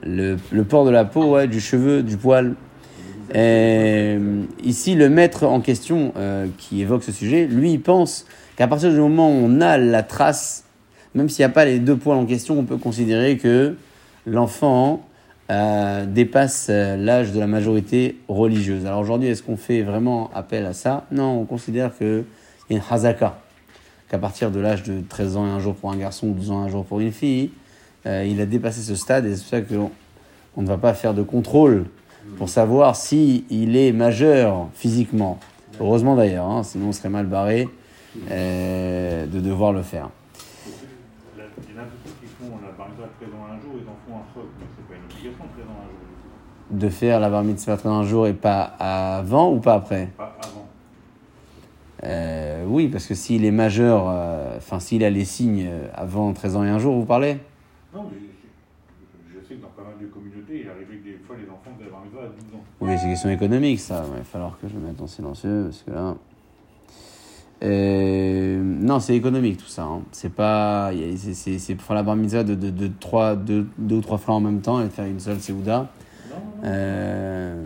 [0.05, 2.55] le, port de la peau, ouais, du cheveu, du poil.
[3.35, 8.25] Euh, ici, le maître en question euh, qui évoque ce sujet, lui, il pense
[8.57, 10.62] qu'à partir du moment où on a la trace,
[11.16, 13.75] même s'il n'y a pas les deux poils en question, on peut considérer que
[14.27, 15.05] l'enfant
[15.51, 18.87] euh, dépasse euh, l'âge de la majorité religieuse.
[18.87, 21.05] Alors aujourd'hui, est-ce qu'on fait vraiment appel à ça?
[21.11, 22.25] Non, on considère qu'il
[22.71, 23.40] y a une hazaka,
[24.09, 26.62] qu'à partir de l'âge de 13 ans et un jour pour un garçon, 12 ans
[26.62, 27.51] et un jour pour une fille,
[28.07, 29.90] euh, il a dépassé ce stade et c'est pour ça qu'on
[30.57, 31.87] on ne va pas faire de contrôle
[32.38, 35.38] pour savoir si il est majeur physiquement.
[35.81, 37.69] Heureusement d'ailleurs, hein, sinon on serait mal barré
[38.31, 40.09] euh, de devoir le faire.
[41.37, 44.21] Il y en a qui font la bar mitzvah présent un jour, ils en font
[44.21, 46.79] un choc, mais c'est pas une obligation présent un jour.
[46.79, 50.09] De faire la bar mitzvah un jour et pas avant ou pas après?
[50.16, 50.66] Pas avant.
[52.07, 56.33] Euh, Oui, parce que s'il est majeur, euh, enfin s'il a les signes euh, avant
[56.33, 57.38] 13 ans et un jour, vous parlez?
[57.95, 61.19] Non, mais je, je sais que dans pas mal de communautés, il arrivait que des
[61.27, 62.64] fois les enfants bar mitzvah à 12 ans.
[62.81, 64.05] Oui, c'est question économique, ça.
[64.12, 66.14] Il va falloir que je me mette en silencieux, parce que là...
[67.62, 69.85] Euh, non, c'est économique tout ça.
[69.85, 70.03] hein.
[70.12, 74.19] C'est pas, c'est- pour faire la bar de, de, de trois, deux, deux ou trois
[74.19, 75.88] fois en même temps et de faire une seule seouda.
[76.64, 77.64] Euh,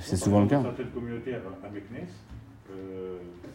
[0.00, 0.58] c'est souvent le cas.
[0.58, 2.06] Dans certaines communautés à, à Meknes,
[2.70, 3.09] euh,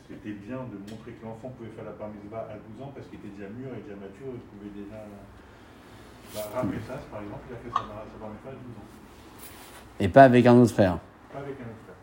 [0.08, 3.08] c'était bien de montrer que l'enfant pouvait faire la bar mitzvah à 12 ans parce
[3.08, 5.02] qu'il était déjà mûr et déjà mature, il pouvait déjà.
[6.34, 8.88] Bah, Ramessas, par exemple, il a fait sa, sa à 12 ans,
[10.00, 11.00] Et pas avec un autre frère.
[11.32, 11.96] pas avec un autre frère.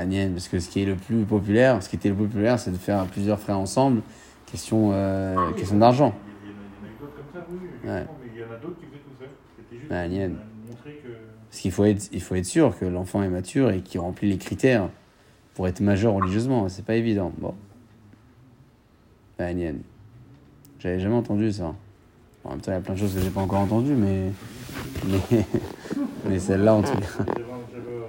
[0.00, 2.26] Ah, Nien, parce que ce qui est le plus populaire, ce qui était le plus
[2.26, 4.02] populaire, c'est de faire plusieurs frères ensemble.
[4.46, 6.14] Question, euh, Oui, question d'argent.
[6.44, 8.06] Il y, en a- d'autres comme ça, oui, Ouais.
[8.22, 9.28] mais il y en a d'autres qui faisaient tout seul.
[9.56, 11.08] C'était juste Ah, pour montrer que.
[11.50, 14.28] Parce qu'il faut être, il faut être sûr que l'enfant est mature et qu'il remplit
[14.30, 14.88] les critères
[15.56, 16.68] pour être majeur religieusement.
[16.68, 17.32] C'est pas évident.
[17.38, 17.54] Bon.
[19.40, 19.74] Nien.
[20.78, 21.74] J'avais jamais entendu ça.
[22.44, 23.94] Bon, en même temps, il y a plein de choses que j'ai pas encore entendues,
[23.94, 24.30] mais.
[25.06, 25.20] Mais,
[26.28, 26.98] mais celle-là, en tout cas.
[27.00, 28.04] J'avais euh,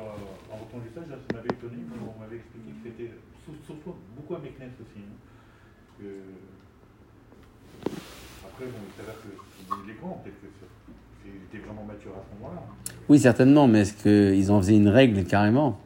[0.53, 3.11] entendu ça, ça m'avait étonné, mais on m'avait expliqué que c'était
[3.45, 4.99] sur- surtout beaucoup à Meknes aussi.
[4.99, 5.15] hein,
[5.99, 6.23] que-
[8.45, 10.47] Après, bon, il s'avère que les grands, peut-être que
[11.51, 12.61] c'était vraiment mature à ce moment-là.
[12.61, 12.93] hein.
[13.09, 15.79] Oui, certainement, mais est-ce qu'ils en faisaient une règle carrément?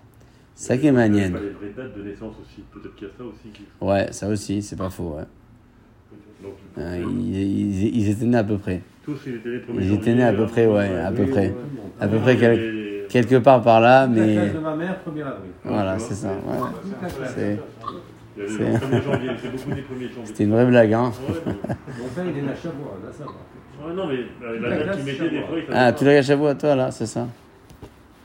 [0.62, 1.34] Ça qui est Il y manienne.
[1.34, 2.62] les vraies dates de naissance aussi.
[2.74, 3.50] Peut-être qu'il y a ça aussi.
[3.54, 3.64] Qui...
[3.82, 5.16] Ouais, ça aussi, c'est pas faux.
[5.18, 5.24] Ouais.
[6.44, 8.82] Donc, Euh, ils, ils- ils étaient nés à peu près.
[9.04, 11.24] tous, ils étaient nés le 1er Ils étaient nés à peu près, ouais, à peu
[11.24, 11.54] Oui, près.
[12.00, 14.96] À peu près quel- les- quelque part par là, La mais classe de ma mère,
[15.06, 15.52] 1er avril.
[15.66, 16.30] voilà, c'est ça.
[16.30, 16.36] ouais.
[16.46, 17.92] C'est un peu la C'est- même chose, hein.
[18.38, 20.26] Il y avait C'est- le 1er janvier, c'est beaucoup des 1er janvier.
[20.26, 21.12] C'était une vraie blague, hein.
[21.28, 23.88] Mon père, il est né à Chabois, là, ça va.
[23.88, 25.94] Ouais, non, mais euh, La la date classe qu'ils mettaient des fois, il fallait Ah,
[25.94, 27.28] tu l'as à à toi là, c'est ça?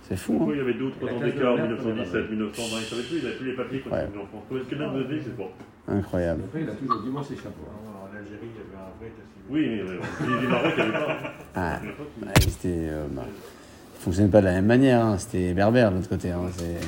[0.08, 0.56] C'est fou, Pourquoi hein.
[0.56, 3.26] il y avait deux ou trois ans d'écart, mer, 1917, 1920, il savait plus, il
[3.26, 4.04] avait plus les papiers quand Ouais.
[4.06, 4.42] il était enfant.
[4.48, 5.48] Parce que là, de c'est bon.
[5.88, 6.42] Incroyable.
[6.46, 7.74] Après, il a toujours dit, moi, c'est Chabois.
[7.74, 9.10] En Algérie, il y avait un vrai.
[9.50, 11.16] Oui, mais euh, les Maroc, il n'y avait pas.
[11.56, 12.26] Ah, Il y avait pas tout.
[12.26, 12.68] ouais, c'était.
[12.90, 15.18] euh, bah, ça fonctionnait pas de la même manière, hein.
[15.18, 16.30] c'était berbère de l'autre côté.
[16.30, 16.40] Hein.
[16.56, 16.86] c'est-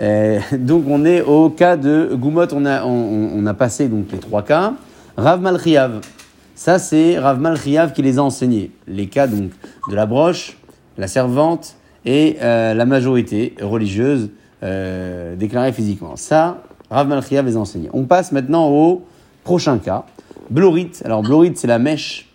[0.00, 3.88] Euh, donc on est au cas de Goumot, on a, on, on- on a passé
[3.88, 4.74] donc les trois cas.
[5.16, 6.00] Rav Malchiav,
[6.54, 8.70] ça c'est Rav Malchiav qui les a enseignés.
[8.86, 9.50] Les cas donc
[9.88, 10.56] de la broche,
[10.98, 14.30] la servante et euh, la majorité religieuse
[14.62, 16.16] euh, déclarée physiquement.
[16.16, 17.88] Ça, Rav Malchia les a enseigné.
[17.92, 19.04] On passe maintenant au
[19.44, 20.04] prochain cas.
[20.50, 20.90] Blorit.
[21.04, 22.28] Alors, Blorit, c'est la mèche.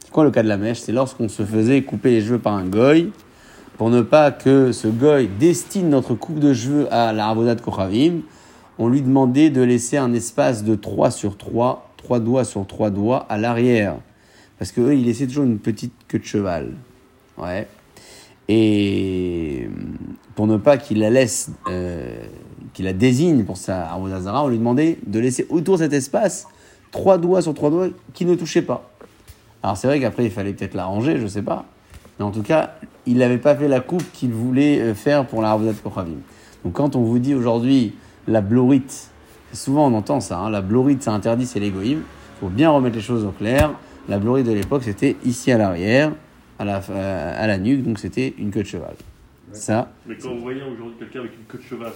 [0.00, 0.80] C'est quoi le cas de la mèche?
[0.80, 3.10] C'est lorsqu'on se faisait couper les cheveux par un goy
[3.78, 8.20] pour ne pas que ce goy destine notre coupe de cheveux à la Avodat Kochavim,
[8.78, 12.90] on lui demandait de laisser un espace de 3 sur 3, 3 doigts sur 3
[12.90, 13.96] doigts à l'arrière.
[14.58, 16.74] Parce que eux, ils laissaient toujours une petite queue de cheval.
[17.38, 17.66] Ouais.
[18.48, 19.68] Et
[20.34, 22.24] pour ne pas qu'il la laisse, euh,
[22.72, 26.46] qu'il la désigne pour sa Avodah Zarah, on lui demandait de laisser autour cet espace
[26.90, 28.90] 3 doigts sur 3 doigts qui ne touchaient pas.
[29.62, 31.64] Alors c'est vrai qu'après, il fallait peut-être l'arranger, je sais pas.
[32.18, 32.74] Mais en tout cas,
[33.06, 36.18] il n'avait pas fait la coupe qu'il voulait euh, faire pour la Avodat Kochavim.
[36.64, 37.94] Donc quand on vous dit aujourd'hui
[38.28, 39.10] la blorite,
[39.52, 42.02] souvent on entend ça, hein, la blorite c'est interdit, c'est l'égoïme.
[42.36, 43.72] Il faut bien remettre les choses au clair.
[44.08, 46.12] La blorite de l'époque c'était ici à l'arrière,
[46.62, 48.94] à la, euh, à la nuque, donc c'était une queue de cheval.
[49.52, 51.92] Ça, Mais quand vous voyez aujourd'hui quelqu'un avec une queue de cheval,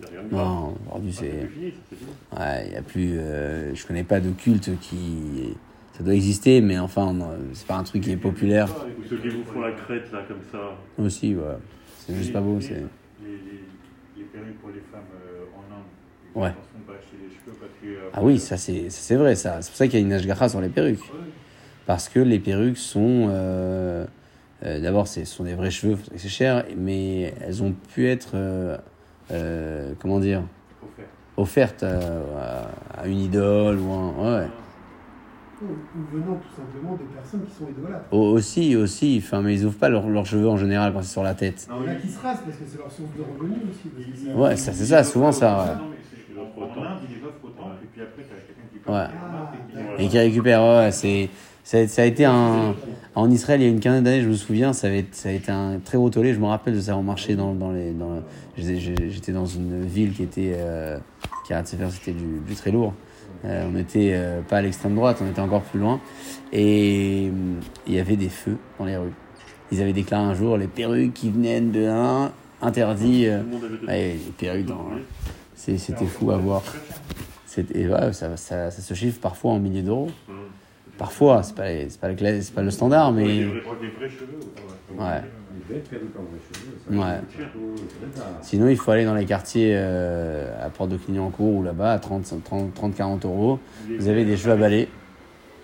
[0.00, 0.46] il n'y a rien de grave.
[0.46, 1.40] non, aujourd'hui Ah, c'est.
[1.42, 2.10] c'est fini, ça, c'est fini.
[2.38, 3.18] Ouais, il y a plus.
[3.18, 5.54] euh, je connais pas de culte qui.
[5.92, 8.68] Ça doit exister, mais enfin, non, c'est pas un truc qui est populaire
[9.00, 10.76] Ou ceux qui vous font la crête là comme ça.
[10.96, 11.42] aussi, ouais.
[12.06, 12.74] C'est juste pas beau, c'est.
[12.74, 13.64] Les, les,
[14.16, 15.82] les perruques pour les femmes euh, en Inde.
[16.36, 16.52] Ouais.
[16.86, 17.86] cheveux parce que.
[17.88, 19.60] euh, Ah oui, ça c'est ça, c'est vrai, ça.
[19.60, 21.00] C'est pour ça qu'il y a une ashgacha sur les perruques.
[21.00, 21.18] Ouais.
[21.88, 23.28] Parce que les perruques sont.
[23.30, 24.04] euh,
[24.64, 28.32] euh, D'abord, c'est- ce sont des vrais cheveux, c'est cher, mais elles ont pu être.
[28.34, 28.76] euh,
[29.32, 30.42] euh, comment dire.
[31.38, 32.22] Offertes euh,
[32.96, 34.08] à, à une idole ou un.
[34.42, 34.46] Ouais.
[35.62, 38.04] Ou, ou venant tout simplement des personnes qui sont idolâtres.
[38.12, 39.22] Au- Aussi, aussi.
[39.24, 41.66] Enfin, mais ils ouvrent pas leurs leurs cheveux en général quand c'est sur la tête.
[41.70, 43.62] Non, Il y en a qui se rasent parce que c'est leur source de revenus
[43.70, 43.88] aussi.
[43.88, 45.56] parce que ça- Ouais, ça c'est ça, souvent ça.
[45.58, 45.64] ouais.
[45.64, 46.82] Non, mais c'est- Ils offrent en autant.
[46.90, 48.68] Inde, ils les offrent autant, et puis après, t'as quelqu'un
[50.10, 51.28] qui récupère, ouais, ouais, c'est,
[51.68, 52.74] ça, a été un,
[53.14, 55.32] en Israël il y a une quinzaine d'années, je me souviens, ça, avait, ça a
[55.32, 57.90] été un très gros tollé, je me rappelle de ça en marché dans, dans les,
[57.90, 58.22] dans,
[58.56, 60.96] j'étais- dans une ville qui était, euh,
[61.46, 62.94] qui a c'était du, très lourd.
[63.44, 66.00] Euh, on était euh, pas à l'extrême droite, on était encore plus loin.
[66.54, 67.30] Et
[67.86, 69.12] il y avait des feux dans les rues.
[69.70, 73.26] Ils avaient déclaré un jour les perruques qui venaient de un interdit.
[73.26, 73.42] euh,
[73.86, 74.86] ouais, les perruques dans,
[75.54, 76.62] c'était fou à voir.
[77.44, 80.10] C'était, ouais, ça, ça se chiffre parfois en milliers d'euros.
[80.98, 84.08] Parfois, c'est pas, c'est pas, le, pas le standard, mais des vrais- Pour des vrais
[84.08, 84.38] cheveux.
[84.98, 85.22] ouais.
[88.42, 91.98] Sinon il faut aller dans les quartiers euh, à Porte de Clignancourt ou là-bas à
[91.98, 93.58] 30, 30, 30 40 euros.
[93.98, 94.88] Vous avez des cheveux à balai.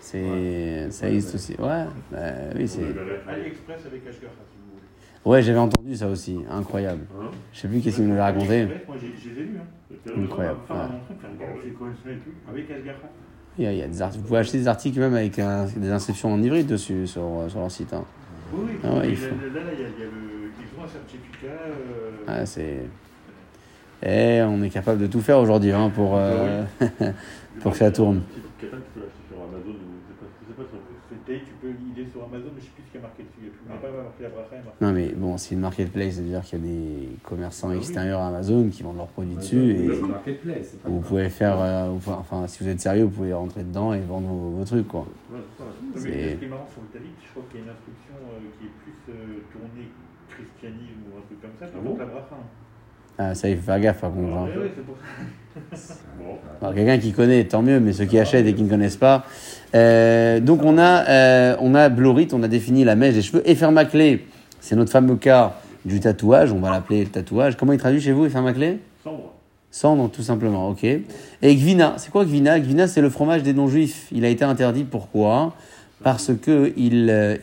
[0.00, 1.52] C'est, ça existe aussi.
[1.58, 2.18] Ouais, bah,
[2.54, 2.82] oui, c'est.
[2.82, 4.82] AliExpress avec Ashgaha, si vous voulez.
[5.24, 6.38] Ouais, j'avais entendu ça aussi.
[6.50, 7.06] Incroyable.
[7.18, 8.60] Hein Je sais plus qu'est-ce qu'il nous l'a raconté.
[8.62, 9.58] AliExpress, Moi, j'ai- je les ai lus.
[9.58, 10.12] Hein.
[10.22, 10.76] Incroyable, ouais.
[13.58, 14.22] Il y a, il y a des articles.
[14.22, 17.60] Vous pouvez acheter des articles même avec un- des inscriptions en hybride dessus sur, sur
[17.60, 17.92] leur site.
[17.92, 18.04] hein.
[18.52, 18.78] Oui, oui.
[18.82, 19.34] Ah ouais, il là, faut.
[19.36, 20.50] là, là, il y a, il y a le.
[20.58, 21.46] Ils ont un certificat.
[22.28, 22.80] euh, Ouais, c'est.
[24.02, 26.62] Et on est capable de tout faire aujourd'hui hein, pour, euh,
[27.60, 28.20] pour que ça tourne.
[28.60, 31.52] Catalogue, tu peux l'acheter sur Amazon ou je sais pas, sais pas sur C'était, tu
[31.62, 33.50] peux, est sur Amazon, mais je sais plus marqué dessus.
[33.66, 34.56] Il n'y a pas marqué la bracha.
[34.80, 37.78] Non mais bon, c'est une marketplace, c'est-à-dire qu'il y a des commerçants Ah oui.
[37.78, 41.28] extérieurs à Amazon qui vendent leurs produits dessus et C'est marketplace, c'est pas vous pouvez
[41.30, 44.50] faire, euh, enfin, enfin, si vous êtes sérieux, vous pouvez rentrer dedans et vendre vos,
[44.50, 45.06] vos trucs quoi.
[45.32, 45.70] Ouais, c'est ça.
[46.08, 48.14] Mais ce qui est marrant sur le Talit, je crois qu'il y a une instruction
[48.20, 49.88] euh, qui est plus euh, tournée
[50.28, 51.94] christianisme ou un truc comme ça, plutôt bon?
[51.94, 52.34] que la bracha.
[52.34, 52.46] hein.
[53.18, 54.10] Ah, ça il faut faire gaffe hein.
[55.72, 55.94] Ça.
[56.18, 56.36] Bon.
[56.60, 59.24] Alors, quelqu'un qui connaît, tant mieux, mais ceux qui achètent et qui ne connaissent pas.
[59.74, 63.48] Euh, donc on a, euh, on a Blorit, on a défini la mèche des cheveux.
[63.48, 64.26] Effermaclé,
[64.60, 67.56] c'est notre fameux cas du tatouage, on va l'appeler le tatouage.
[67.56, 69.32] Comment il traduit chez vous, Effermaclé Sombre.
[69.70, 70.84] Cendre, tout simplement, ok.
[70.84, 71.02] Et
[71.42, 72.60] Gvina, c'est quoi Gvina?
[72.60, 74.06] Gvina, c'est le fromage des non-juifs.
[74.12, 75.52] Il a été interdit, pourquoi?
[76.02, 77.36] Parce que il, euh,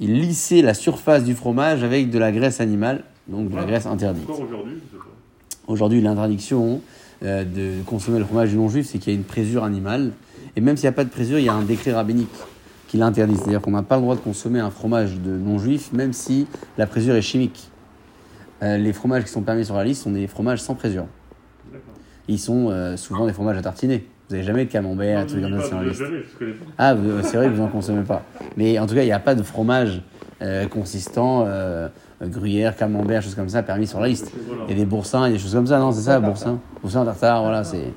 [0.00, 3.86] il lissait la surface du fromage avec de la graisse animale, donc de la graisse
[3.86, 4.24] interdite.
[4.24, 5.15] Encore aujourd'hui, je sais pas.
[5.66, 6.80] Aujourd'hui, l'interdiction
[7.24, 10.12] euh, de consommer le fromage du non-juif, c'est qu'il y a une présure animale.
[10.54, 12.30] Et même s'il n'y a pas de présure, il y a un décret rabbinique
[12.88, 13.36] qui l'interdit.
[13.36, 16.46] C'est-à-dire qu'on n'a pas le droit de consommer un fromage de non-juif, même si
[16.78, 17.68] la présure est chimique.
[18.62, 21.06] Euh, les fromages qui sont permis sur la liste sont des fromages sans présure.
[22.28, 24.06] Ils sont euh, souvent des fromages à tartiner.
[24.28, 26.00] Vous n'avez jamais de camembert, Non, un truc je comme ça sur la liste.
[26.00, 26.54] jamais.
[26.78, 28.24] Ah, c'est vrai que vous n'en consommez pas.
[28.56, 30.02] Mais en tout cas, il n'y a pas de fromage
[30.70, 31.46] consistant,
[32.22, 34.32] gruyère, camembert, choses comme ça, permis sur la liste.
[34.66, 36.18] Il y a des boursins, il y a des choses comme ça, non C'est ça,
[36.20, 37.92] boursin Boursin, tartare, voilà, c'est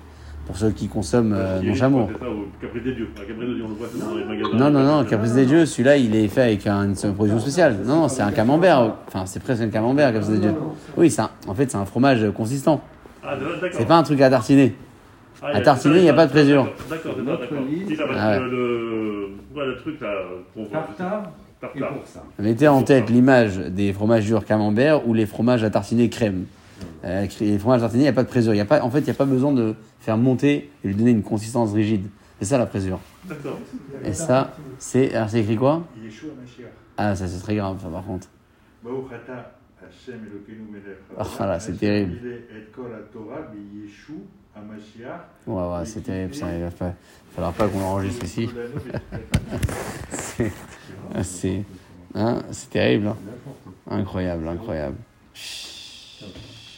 [0.45, 2.07] pour ceux qui consomment euh, une chameau.
[2.07, 3.09] fois, C'est ça, au Caprice des Dieux.
[3.15, 4.57] Un Caprice des Dieux, on le voit souvent dans les magasins.
[4.57, 7.77] Non, non, non, Caprice des Dieux, celui-là, il est fait avec un- une production spéciale.
[7.85, 8.95] Non, non, c'est un camembert.
[9.07, 10.55] Enfin, c'est presque un camembert, Caprice des Dieux.
[10.97, 12.81] Oui, un- en fait, c'est un fromage consistant.
[13.23, 13.69] Ah, d'accord.
[13.73, 14.75] C'est pas un truc à tartiner.
[15.41, 16.67] Ah, à tartiner, il y a pas de présure.
[16.89, 17.13] D'accord.
[19.65, 20.13] Le, truc là
[20.53, 20.79] qu'on voit.
[20.79, 21.93] Tartare, Et Tartare.
[21.93, 22.23] pour ça.
[22.39, 26.45] Mettez en tête l'image des fromages durs camembert ou les fromages à tartiner crème.
[27.03, 28.53] Euh, les fromages à tartiner, il n'y a pas de présure.
[28.53, 30.87] Il y a pas, en fait, il n'y a pas besoin de faire monter et
[30.87, 32.07] lui donner une consistance rigide.
[32.39, 32.99] C'est ça la présure.
[33.25, 33.59] D'accord.
[34.05, 35.13] Et ça, c'est.
[35.13, 35.83] Alors, c'est écrit quoi?
[36.97, 38.27] Ah, ça, c'est très grave, ça, par contre.
[41.17, 42.17] Ah, là, c'est terrible.
[44.55, 45.21] HaMashiach.
[45.47, 46.47] Ouais, ouais, c'est terrible, ça.
[46.53, 46.93] Il va fa-
[47.33, 48.49] falloir pas qu'on l'enregistre ici.
[51.23, 51.63] C'est.
[52.15, 53.07] Hein, c'est terrible.
[53.07, 53.15] hein.
[53.91, 54.95] Incroyable, incroyable.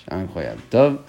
[0.10, 0.60] Incroyable.
[0.70, 1.02] Top.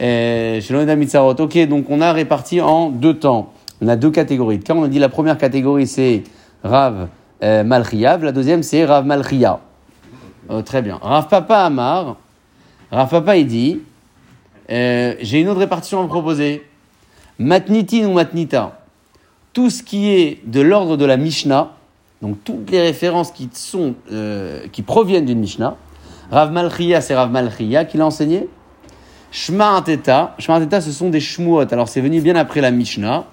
[0.00, 1.34] Chez l'Oneda Mitzarot.
[1.40, 3.52] Ok, donc on a réparti en deux temps.
[3.80, 4.60] On a deux catégories.
[4.60, 6.24] Quand on a dit la première catégorie, c'est
[6.64, 7.08] Rav
[7.42, 8.24] euh, Malchiav.
[8.24, 9.60] La deuxième, c'est Rav Malchia.
[10.50, 10.98] Euh, très bien.
[11.00, 12.16] Rav Papa Amar.
[12.90, 13.80] Rav Papa, il dit
[14.70, 16.66] euh, J'ai une autre répartition à vous proposer.
[17.38, 18.80] Matnitin ou Matnita.
[19.52, 21.72] Tout ce qui est de l'ordre de la Mishnah,
[22.20, 25.76] donc toutes les références qui, sont, euh, qui proviennent d'une Mishnah.
[26.30, 28.48] Rav Malchia, c'est Rav Malchia qui l'a enseigné.
[29.30, 31.72] Shema Ateta, ce sont des Shmuot.
[31.72, 33.24] Alors c'est venu bien après la Mishnah.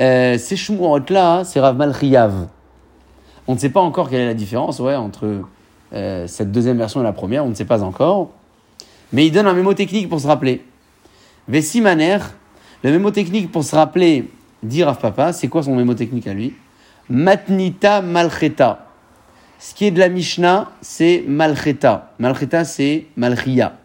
[0.00, 2.48] Euh, ces Shmuot-là, c'est Rav Malchiav.
[3.46, 5.42] On ne sait pas encore quelle est la différence ouais, entre
[6.26, 8.30] cette deuxième version et la première, on ne sait pas encore.
[9.12, 10.62] Mais il donne un mémo technique pour se rappeler.
[11.48, 12.18] Vesimaner,
[12.82, 14.28] le mémo technique pour se rappeler,
[14.62, 16.54] dit Rav Papa, c'est quoi son mémo technique à lui?
[17.08, 18.86] Matnita Malcheta.
[19.58, 22.12] Ce qui est de la Mishnah, c'est Malcheta.
[22.18, 23.78] Malcheta, c'est Malchia.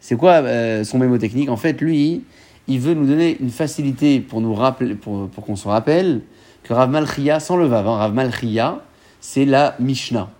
[0.00, 2.24] C'est quoi euh, son mémo technique En fait, lui,
[2.68, 6.22] il veut nous donner une facilité pour nous rappeler, pour qu'on se rappelle
[6.62, 8.80] que Rav Malchia, sans le vav, hein, Rav Malchia,
[9.20, 10.30] c'est la Mishnah.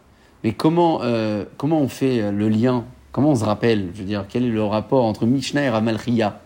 [0.45, 4.07] Mais comment, euh, comment on fait euh, le lien Comment on se rappelle Je veux
[4.07, 6.41] dire, quel est le rapport entre Mishnah et Rav Malchia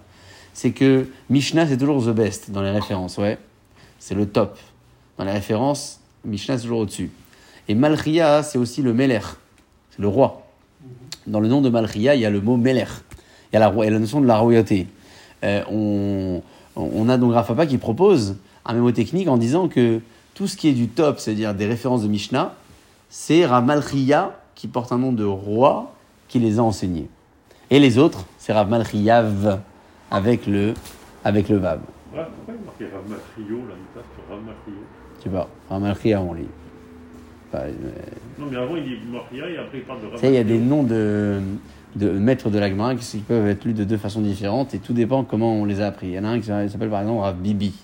[0.53, 3.39] C'est que Mishnah, c'est toujours the best dans les références, ouais.
[3.99, 4.59] C'est le top.
[5.17, 7.11] Dans les références, Mishnah, c'est toujours au-dessus.
[7.69, 9.21] Et Malchia, c'est aussi le Meler,
[9.91, 10.43] c'est le roi.
[11.27, 12.85] Dans le nom de Malchia, il y a le mot Meler.
[13.53, 14.89] Il y a la, roi- il y a la notion de la royauté.
[15.45, 16.43] Euh, on,
[16.75, 20.01] on a donc Rav Papa qui propose un mémo technique en disant que
[20.35, 22.55] tout ce qui est du top, c'est-à-dire des références de Mishnah,
[23.09, 25.93] c'est Rav Malchia qui porte un nom de roi
[26.29, 27.09] qui les a enseignés.
[27.71, 29.61] Et les autres, c'est Rav Malchiav
[30.11, 30.75] avec le,
[31.25, 31.81] avec le Vav.
[32.13, 34.43] Pourquoi il marquait Rav Mafrio, là, sur Rav
[35.19, 36.47] Je sais pas, Rav Malchia, on lit.
[37.49, 37.73] Enfin, euh,
[38.39, 40.35] Non, mais avant, il dit Mafria et après, il parle de Rav Tu sais, il
[40.35, 41.41] y a des noms de,
[41.97, 45.25] de maîtres de la qui, peuvent être lus de deux façons différentes et tout dépend
[45.25, 46.09] comment on les a appris.
[46.09, 47.75] Il y en a un qui s'appelle par exemple Rav Bibi.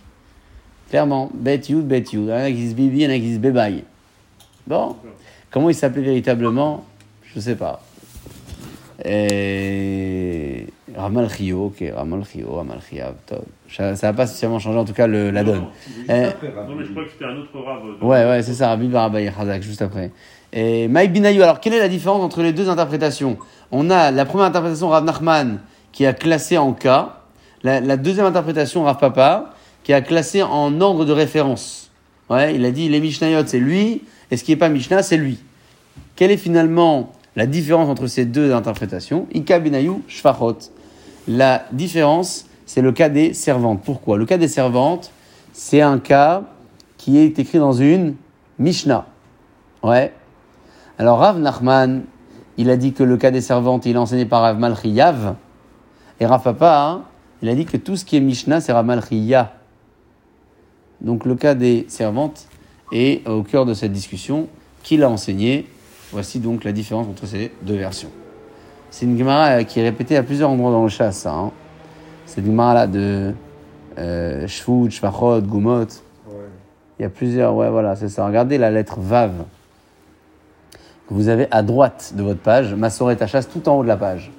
[0.91, 2.25] Clairement, Bet Yud, Bet Yud.
[2.25, 3.85] Il y en a qui disent Bibi, il y en a qui disent Bebaï.
[4.67, 4.97] Bon,
[5.51, 6.85] comment il s'appelait véritablement?
[7.25, 7.83] Je sais pas.
[9.05, 10.67] Et...
[10.97, 12.79] Ramal Chio, ok, Ramal Chio, Ramal
[13.27, 13.45] top.
[13.75, 15.61] Ça ça va pas spécialement changer en tout cas le, la Non, donne.
[15.63, 15.69] non.
[15.87, 16.23] Juste Eh.
[16.69, 17.81] Non, mais je crois que c'était un autre Rav.
[17.85, 20.11] euh, Ouais, ouais, c'est ça, Rabbi Barabaï Khazak, juste après.
[20.53, 23.39] Et Mike Binayou, alors quelle est la différence entre les deux interprétations?
[23.71, 25.61] On a la première interprétation, Rav Nachman,
[25.93, 27.21] qui a classé en cas.
[27.63, 31.91] La, la deuxième interprétation, Rav Papa, qui a classé en ordre de référence.
[32.29, 35.17] Ouais, il a dit les Mishnayot, c'est lui, et ce qui n'est pas Mishnah, c'est
[35.17, 35.39] lui.
[36.17, 40.59] Quelle est finalement la différence entre ces deux interprétations Ika Binayou, Shfachot.
[41.29, 43.83] La différence, c'est le cas des servantes.
[43.85, 44.19] Pourquoi?
[44.19, 45.11] Le cas des servantes,
[45.53, 46.43] c'est un cas
[46.99, 48.17] qui est écrit dans une
[48.59, 49.07] Mishnah.
[49.83, 50.13] Ouais.
[50.99, 52.05] Alors Rav Nachman,
[52.57, 55.37] il a dit que le cas des servantes, il est enseigné par Rav Malchiyav.
[56.21, 57.03] Et Rav Papa, hein,
[57.41, 59.55] il a dit que tout ce qui est Mishnah, c'est Rav Malchiya.
[61.01, 62.47] Donc le cas des servantes
[62.93, 64.49] est au cœur de cette discussion.
[64.83, 65.67] Qui l'a enseigné
[66.13, 68.11] Voici donc la différence entre ces deux versions.
[68.91, 71.33] C'est une Gemara euh, qui est répétée à plusieurs endroits dans le chasse, ça.
[71.33, 71.51] hein.
[72.27, 73.33] C'est une Gemara là de
[73.99, 75.81] euh, Shvut, Shvachot, Gumot.
[75.81, 75.87] Ouais.
[76.99, 78.27] Il y a plusieurs, ouais, voilà, c'est ça.
[78.27, 79.33] Regardez la lettre Vav
[81.09, 83.89] que vous avez à droite de votre page, Massoret à chasse, tout en haut de
[83.89, 84.31] la page.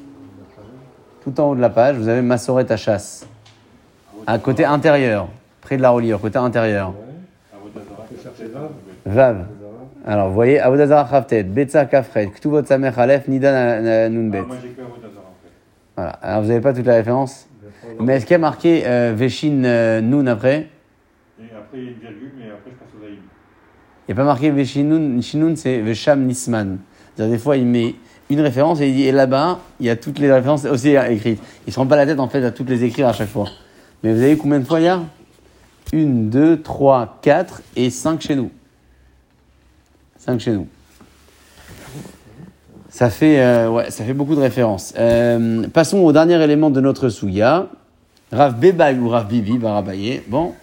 [1.24, 3.26] Tout en haut de la page, vous avez Massoret à chasse.
[4.28, 5.28] À côté intérieur,
[5.62, 6.94] près de la reliure, côté intérieur.
[9.06, 9.46] Vav.
[10.06, 14.40] Alors, vous voyez, Avodazara Chavtet, Betsa Kafret, Ktuvot Samer Aleph, Nida na- na- Nunbet.
[14.42, 15.52] Ah, moi j'ai que Avodazara en fait.
[15.96, 16.10] Voilà.
[16.22, 17.48] Alors, vous n'avez pas toutes les références
[18.02, 20.68] Mais est-ce qu'il y a marqué euh, Veshin euh, Nun après?
[21.40, 23.16] Et après il y a une virgule, mais après je passe au Zaïm.
[24.08, 26.80] Il n'y a pas marqué Veshinun, Shinun, c'est Vesham Nisman.
[27.16, 27.96] C'est-à-dire, des fois, il met
[28.30, 31.40] une référence et il dit, et là-bas, il y a toutes les références aussi écrites.
[31.66, 33.30] Il ne se rend pas la tête, en fait, à toutes les écrire à chaque
[33.30, 33.48] fois.
[34.04, 35.00] Mais vous avez vu combien de fois il y a?
[35.94, 38.50] Une, deux, trois, quatre et cinq chez nous.
[40.26, 40.68] Cinq chez nous.
[42.88, 44.94] Ça fait, euh, ouais, ça fait beaucoup de références.
[44.98, 47.68] Euh, passons au dernier élément de notre souya.
[48.32, 50.22] Rav Bebaï ou Rav Bibi, Barabaye.
[50.28, 50.54] Bon.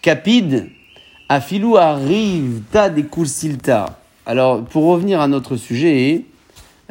[0.00, 0.70] Capide,
[1.28, 3.98] Afilou arrive ta des silta.
[4.24, 6.24] Alors, pour revenir à notre sujet,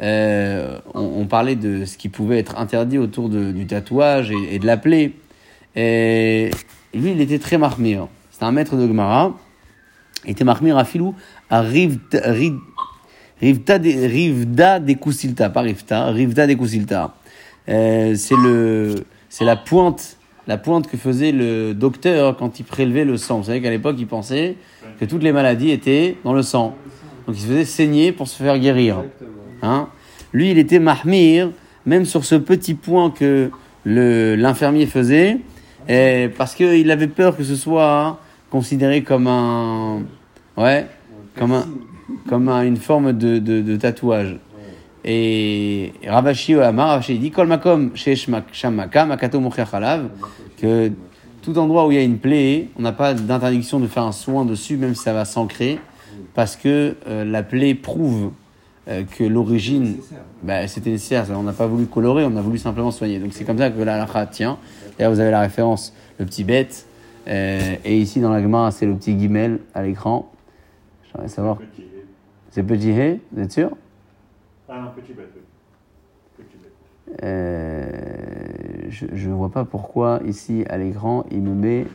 [0.00, 4.66] euh, on, parlait de ce qui pouvait être interdit autour de- du tatouage et, de
[4.66, 5.10] la plaie.
[5.74, 6.52] Et
[6.94, 8.06] lui, il était très marmire.
[8.30, 9.34] C'était un maître de Gemara.
[10.24, 11.14] Il était marmire à Filou,
[11.50, 11.60] à
[13.40, 17.14] Rivda de Kusilta, pas Rivta, Rivda de Kusilta.
[17.68, 18.94] Euh, c'est le,
[19.28, 20.16] c'est la pointe,
[20.46, 23.38] la pointe que faisait le docteur quand il prélevait le sang.
[23.38, 24.56] Vous savez qu'à l'époque, il pensait
[25.00, 26.74] que toutes les maladies étaient dans le sang.
[27.26, 29.02] Donc il se faisait saigner pour se faire guérir.
[29.62, 29.88] Hein
[30.32, 31.50] Lui, il était mahmir,
[31.86, 33.50] même sur ce petit point que
[33.84, 35.38] le- l'infirmier faisait,
[35.88, 38.18] et parce qu'il avait peur que ce soit
[38.50, 40.02] considéré comme un,
[40.56, 40.86] ouais,
[41.38, 41.66] comme un,
[42.28, 44.36] comme un- une forme de, de, de tatouage.
[45.04, 50.08] Et Ravashi Amar, Ravashi dit Kol makom sheesh mak- sham makam, akato mocher halav,
[50.56, 50.90] que
[51.42, 54.12] tout endroit où il y a une plaie, on n'a pas d'interdiction de faire un
[54.12, 55.78] soin dessus, même si ça va s'ancrer,
[56.34, 58.30] parce que euh, la plaie prouve
[58.88, 59.96] euh, que l'origine,
[60.42, 61.26] bah, c'était nécessaire.
[61.36, 63.18] On n'a pas voulu colorer, on a voulu simplement soigner.
[63.18, 64.56] Donc c'est comme ça que la halakha tient.
[64.98, 66.86] D'ailleurs, vous avez la référence, le petit bête.
[67.28, 70.30] euh, et ici, dans la Gemara, c'est le petit guimel à l'écran.
[71.14, 71.56] J'aimerais savoir.
[71.58, 71.84] Petit.
[72.50, 73.70] C'est petit hé, vous êtes sûr?
[74.68, 75.30] Ah non, petit bête.
[75.34, 75.42] oui.
[76.44, 77.22] Petit bête.
[77.22, 81.86] Euh, Je ne vois pas pourquoi, ici, à l'écran, il me met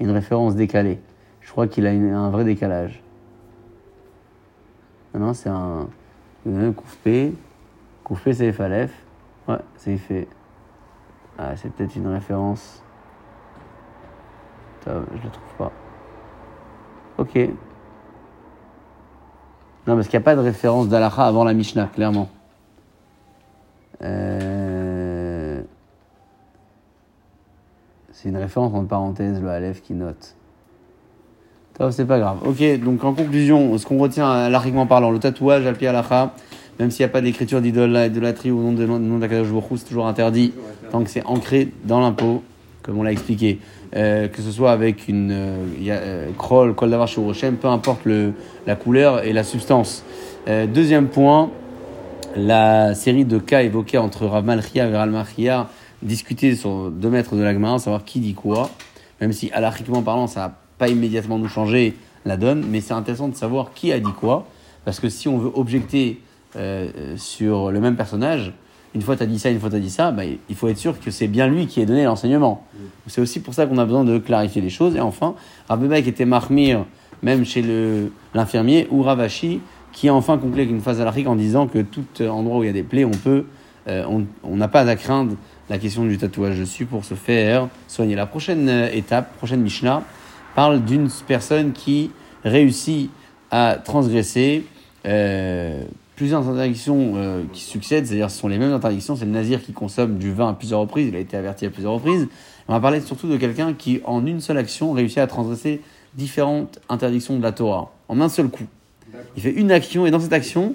[0.00, 0.98] une référence décalée.
[1.40, 3.02] Je crois qu'il a une- un vrai décalage.
[5.14, 5.88] Non, non, c'est un.
[6.76, 7.34] Koufpé.
[8.04, 8.92] Koufpé, c'est Falef.
[9.46, 10.28] Ouais, c'est fait.
[11.38, 12.82] Ah, c'est peut-être une référence.
[14.82, 15.72] Attends, je le trouve pas.
[17.18, 17.38] Ok.
[19.88, 22.28] Non, parce qu'il n'y a pas de référence d'Alaha avant la Mishnah, clairement.
[24.02, 25.62] Euh,
[28.12, 30.34] C'est une référence entre parenthèses, le Aleph qui note.
[31.90, 32.38] C'est pas grave.
[32.44, 36.34] Ok, donc en conclusion, ce qu'on retient largement parlant, le tatouage al alacha,
[36.80, 39.44] même s'il n'y a pas d'écriture d'idole et idolâtrie au nom de, nom de la
[39.76, 40.52] c'est toujours interdit
[40.90, 42.42] tant que c'est ancré dans l'impôt,
[42.82, 43.60] comme on l'a expliqué.
[43.96, 48.34] Euh, que ce soit avec une euh, euh, kroll, kol davar peu importe le,
[48.66, 50.04] la couleur et la substance.
[50.46, 51.50] Deuxième point,
[52.34, 55.68] la série de cas évoqués entre Rav Malchia et Rav Malchia,
[56.00, 58.70] discutés sur deux mètres de la Gemara, savoir qui dit quoi,
[59.20, 63.28] même si alachiquement parlant, ça n'a pas immédiatement nous changer la donne, mais c'est intéressant
[63.28, 64.46] de savoir qui a dit quoi,
[64.86, 66.22] parce que si on veut objecter
[67.16, 68.54] sur le même personnage,
[68.94, 70.68] une fois tu as dit ça, une fois tu as dit ça, bah, il faut
[70.68, 72.64] être sûr que c'est bien lui qui ait donné l'enseignement.
[73.06, 74.96] C'est aussi pour ça qu'on a besoin de clarifier les choses.
[74.96, 75.34] Et enfin,
[75.68, 76.84] Rav Bebeck était marmire,
[77.22, 77.64] même chez
[78.34, 79.60] l'infirmier, ou Ravashi,
[79.92, 82.66] qui a enfin conclu avec une phase alachique en disant que tout endroit où il
[82.66, 83.44] y a des plaies, on peut,
[83.88, 84.04] euh,
[84.42, 85.34] on n'a pas à craindre
[85.68, 88.14] la question du tatouage dessus pour se faire soigner.
[88.14, 90.02] La prochaine euh, étape, prochaine Mishnah,
[90.54, 92.10] parle d'une personne qui
[92.44, 93.10] réussit
[93.50, 94.64] à transgresser
[95.06, 95.84] euh,
[96.18, 99.72] plusieurs interdictions euh, qui succèdent, c'est-à-dire ce sont les mêmes interdictions, c'est le nazir qui
[99.72, 102.26] consomme du vin à plusieurs reprises, il a été averti à plusieurs reprises.
[102.66, 105.80] On va parler surtout de quelqu'un qui, en une seule action, réussit à transgresser
[106.14, 108.64] différentes interdictions de la Torah, en un seul coup.
[109.36, 110.74] Il fait une action, et dans cette action,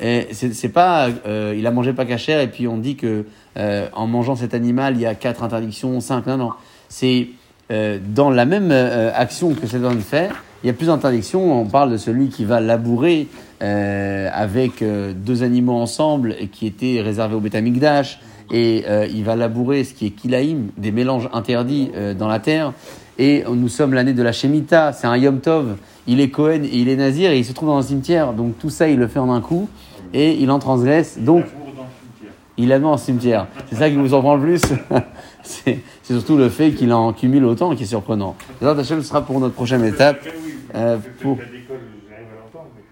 [0.00, 3.26] c'est pas, euh, il a mangé pas cachère et puis on dit que
[3.58, 6.26] euh, en mangeant cet animal il y a quatre interdictions, cinq.
[6.26, 6.52] Non, non.
[6.88, 7.28] C'est
[7.70, 10.30] euh, dans la même action que cet homme fait,
[10.62, 11.60] il y a plus d'interdictions.
[11.60, 13.28] On parle de celui qui va labourer
[13.62, 19.24] euh, avec euh, deux animaux ensemble et qui était réservé au Betamikdash et euh, il
[19.24, 22.72] va labourer ce qui est kilaïm, des mélanges interdits euh, dans la terre.
[23.18, 25.76] Et nous sommes l'année de la Shemitah, c'est un Yom Tov.
[26.06, 28.32] Il est Cohen et il est Nazir et il se trouve dans un cimetière.
[28.32, 29.68] Donc tout ça, il le fait en un coup
[30.14, 31.18] et il en transgresse.
[31.18, 31.44] Donc
[32.56, 33.46] il la met en cimetière.
[33.68, 34.62] C'est ça qui vous surprend le plus.
[35.42, 38.36] c'est surtout le fait qu'il en cumule autant qui est surprenant.
[38.62, 40.20] Hashem, sera pour notre prochaine étape.
[40.74, 42.82] Euh, pour- cas d'école, j'arrive à l'entendre, mais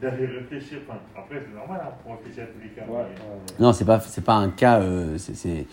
[0.10, 0.78] d'aller réfléchir.
[0.88, 2.82] Enfin, après, c'est normal hein, pour réfléchir à tous les cas.
[2.88, 4.80] mais- Non, c'est pas c'est pas un cas.
[4.80, 5.66] euh, c'est c'est-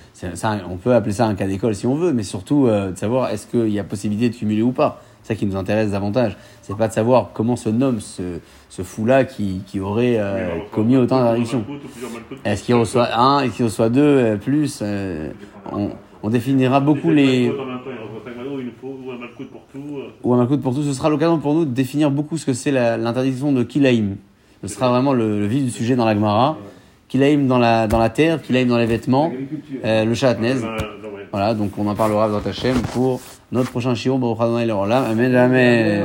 [0.70, 3.30] on peut appeler ça un cas d'école si on veut, mais surtout euh, de savoir
[3.30, 5.02] est-ce qu'il y a possibilité de cumuler ou pas.
[5.24, 6.38] C'est ça qui nous intéresse davantage.
[6.62, 10.98] C'est pas de savoir comment se nomme ce, ce fou-là qui, qui aurait euh, commis
[10.98, 11.66] autant malcoutes.
[12.46, 15.32] Est-ce qu'il reçoit un, est-ce qu'il reçoit deux, euh, plus euh,
[15.72, 15.90] on,
[16.26, 17.50] on définira beaucoup les.
[17.50, 19.98] En même temps, il reçoit 5 malcoutes, il nous faut ou un malcoute pour tout.
[20.00, 20.58] euh.
[20.58, 23.62] pour tous, ce sera l'occasion pour nous de définir beaucoup ce que c'est l'interdiction de
[23.62, 24.16] Kilaïm.
[24.64, 26.58] Ce sera vraiment le, le vif du sujet dans la Gemara.
[27.10, 29.32] Kilaïm dans la, dans la terre, Kilaïm dans les vêtements,
[29.86, 30.54] euh, le Shatnez.
[30.54, 30.62] Euh,
[31.04, 31.28] non, ouais.
[31.32, 33.22] Voilà, donc on en parlera dans Hachem pour
[33.52, 35.04] notre prochain Shiur, Baruch Adonai Le'olam.
[35.12, 36.04] Amen, amen.